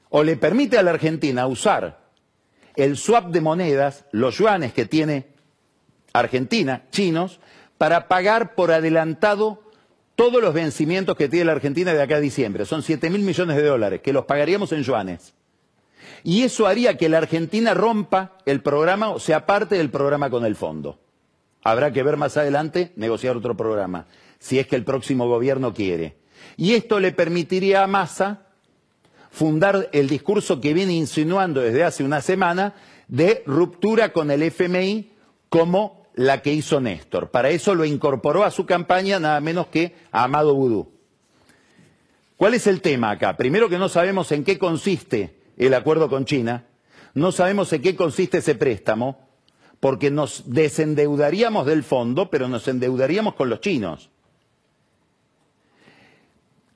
o 0.09 0.23
le 0.23 0.35
permite 0.35 0.77
a 0.77 0.83
la 0.83 0.91
Argentina 0.91 1.47
usar 1.47 2.01
el 2.75 2.97
swap 2.97 3.27
de 3.27 3.39
monedas, 3.39 4.03
los 4.11 4.37
yuanes 4.37 4.73
que 4.73 4.85
tiene 4.85 5.27
Argentina, 6.11 6.83
chinos, 6.91 7.39
para 7.77 8.09
pagar 8.09 8.55
por 8.55 8.73
adelantado 8.73 9.70
todos 10.15 10.41
los 10.41 10.53
vencimientos 10.53 11.15
que 11.15 11.29
tiene 11.29 11.45
la 11.45 11.53
Argentina 11.53 11.93
de 11.93 12.01
acá 12.01 12.17
a 12.17 12.19
diciembre. 12.19 12.65
Son 12.65 12.83
7 12.83 13.09
mil 13.09 13.21
millones 13.21 13.55
de 13.55 13.63
dólares, 13.63 14.01
que 14.01 14.13
los 14.13 14.25
pagaríamos 14.25 14.71
en 14.71 14.83
yuanes. 14.83 15.33
Y 16.23 16.43
eso 16.43 16.67
haría 16.67 16.97
que 16.97 17.09
la 17.09 17.17
Argentina 17.17 17.73
rompa 17.73 18.37
el 18.45 18.61
programa 18.61 19.09
o 19.09 19.19
sea 19.19 19.45
parte 19.45 19.75
del 19.75 19.89
programa 19.89 20.29
con 20.29 20.45
el 20.45 20.55
fondo. 20.55 20.99
Habrá 21.63 21.91
que 21.91 22.03
ver 22.03 22.17
más 22.17 22.37
adelante, 22.37 22.91
negociar 22.95 23.35
otro 23.37 23.55
programa, 23.55 24.07
si 24.39 24.59
es 24.59 24.67
que 24.67 24.75
el 24.75 24.83
próximo 24.83 25.27
gobierno 25.27 25.73
quiere. 25.73 26.17
Y 26.57 26.73
esto 26.73 26.99
le 26.99 27.11
permitiría 27.11 27.83
a 27.83 27.87
Massa 27.87 28.47
fundar 29.31 29.89
el 29.93 30.09
discurso 30.09 30.59
que 30.59 30.73
viene 30.73 30.93
insinuando 30.93 31.61
desde 31.61 31.83
hace 31.83 32.03
una 32.03 32.21
semana 32.21 32.73
de 33.07 33.43
ruptura 33.45 34.11
con 34.11 34.29
el 34.31 34.43
FMI 34.43 35.11
como 35.49 36.00
la 36.15 36.41
que 36.41 36.53
hizo 36.53 36.79
Néstor. 36.79 37.31
Para 37.31 37.49
eso 37.49 37.75
lo 37.75 37.85
incorporó 37.85 38.43
a 38.43 38.51
su 38.51 38.65
campaña 38.65 39.19
nada 39.19 39.39
menos 39.39 39.67
que 39.67 39.95
a 40.11 40.23
Amado 40.23 40.55
Vudú. 40.55 40.91
¿Cuál 42.37 42.53
es 42.55 42.67
el 42.67 42.81
tema 42.81 43.11
acá? 43.11 43.37
Primero 43.37 43.69
que 43.69 43.77
no 43.77 43.87
sabemos 43.87 44.31
en 44.31 44.43
qué 44.43 44.57
consiste 44.57 45.35
el 45.57 45.73
acuerdo 45.73 46.09
con 46.09 46.25
China, 46.25 46.65
no 47.13 47.31
sabemos 47.31 47.71
en 47.73 47.81
qué 47.81 47.95
consiste 47.95 48.39
ese 48.39 48.55
préstamo, 48.55 49.27
porque 49.79 50.11
nos 50.11 50.43
desendeudaríamos 50.51 51.65
del 51.65 51.83
fondo, 51.83 52.29
pero 52.29 52.47
nos 52.47 52.67
endeudaríamos 52.67 53.35
con 53.35 53.49
los 53.49 53.61
chinos. 53.61 54.09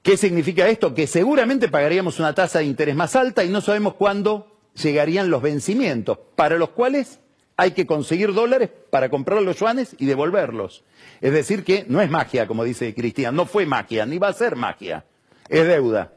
¿Qué 0.02 0.18
significa 0.18 0.68
esto? 0.70 0.94
Que 0.94 1.08
seguramente 1.08 1.68
pagaríamos 1.68 2.20
una 2.20 2.36
tasa 2.36 2.60
de 2.60 2.66
interés 2.66 2.96
más 2.96 3.16
alta 3.16 3.44
y 3.44 3.50
no 3.50 3.62
sabemos 3.62 3.96
cuándo 3.96 4.56
llegarían 4.76 5.32
los 5.32 5.42
vencimientos, 5.42 6.20
para 6.36 6.58
los 6.58 6.70
cuales 6.70 7.20
hay 7.58 7.72
que 7.72 7.86
conseguir 7.86 8.34
dólares 8.34 8.70
para 8.90 9.10
comprar 9.10 9.42
los 9.42 9.60
yuanes 9.60 9.96
y 9.98 10.06
devolverlos. 10.06 10.84
Es 11.22 11.32
decir, 11.32 11.64
que 11.64 11.86
no 11.88 12.02
es 12.02 12.10
magia, 12.10 12.48
como 12.48 12.64
dice 12.64 12.94
Cristian, 12.94 13.36
no 13.36 13.46
fue 13.46 13.66
magia, 13.66 14.06
ni 14.06 14.18
va 14.18 14.30
a 14.30 14.34
ser 14.34 14.56
magia, 14.56 15.06
es 15.48 15.66
deuda. 15.66 16.14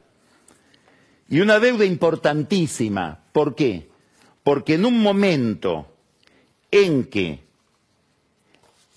Y 1.28 1.41
una 1.41 1.61
deuda 1.61 1.84
importantísima. 1.84 3.20
¿Por 3.32 3.55
qué? 3.55 3.89
Porque 4.43 4.74
en 4.74 4.86
un 4.86 5.01
momento 5.01 5.86
en 6.70 7.05
que 7.05 7.41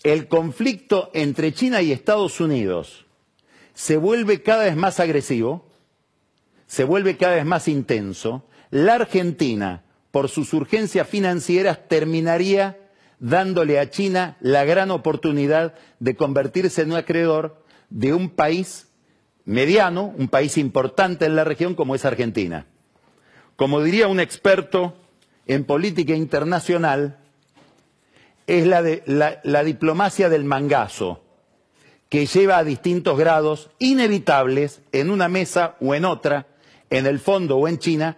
el 0.04 0.28
conflicto 0.28 1.12
entre 1.14 1.54
China 1.54 1.82
y 1.82 1.92
Estados 1.92 2.40
Unidos 2.40 3.06
se 3.74 3.98
vuelve 3.98 4.42
cada 4.42 4.64
vez 4.64 4.76
más 4.76 5.00
agresivo, 5.00 5.68
se 6.68 6.86
vuelve 6.86 7.18
cada 7.18 7.36
vez 7.36 7.46
más 7.46 7.68
intenso, 7.68 8.46
la 8.70 8.96
Argentina, 8.96 9.84
por 10.12 10.30
sus 10.30 10.54
urgencias 10.54 11.08
financieras, 11.08 11.88
terminaría 11.88 12.78
dándole 13.20 13.80
a 13.80 13.90
China 13.90 14.38
la 14.42 14.66
gran 14.66 14.92
oportunidad 14.92 15.76
de 16.00 16.16
convertirse 16.16 16.82
en 16.82 16.92
un 16.92 16.98
acreedor 16.98 17.64
de 17.90 18.14
un 18.14 18.30
país 18.30 18.88
mediano, 19.46 20.14
un 20.18 20.28
país 20.28 20.58
importante 20.58 21.26
en 21.26 21.36
la 21.36 21.44
región 21.44 21.76
como 21.76 21.96
es 21.96 22.06
Argentina. 22.06 22.66
Como 23.56 23.82
diría 23.82 24.08
un 24.08 24.20
experto 24.20 24.96
en 25.46 25.66
política 25.66 26.16
internacional, 26.16 27.20
es 28.48 28.66
la, 28.66 28.82
de, 28.82 29.04
la, 29.06 29.64
diplomacia 29.64 30.30
del 30.30 30.44
mangazo, 30.44 31.24
que 32.10 32.26
lleva 32.26 32.58
a 32.58 32.64
distintos 32.64 33.18
grados 33.18 33.70
inevitables 33.80 34.82
en 34.92 35.10
una 35.10 35.30
mesa 35.30 35.76
o 35.80 35.96
en 35.96 36.06
otra, 36.06 36.48
en 36.90 37.06
el 37.06 37.20
fondo 37.20 37.58
o 37.58 37.68
en 37.68 37.78
China, 37.78 38.18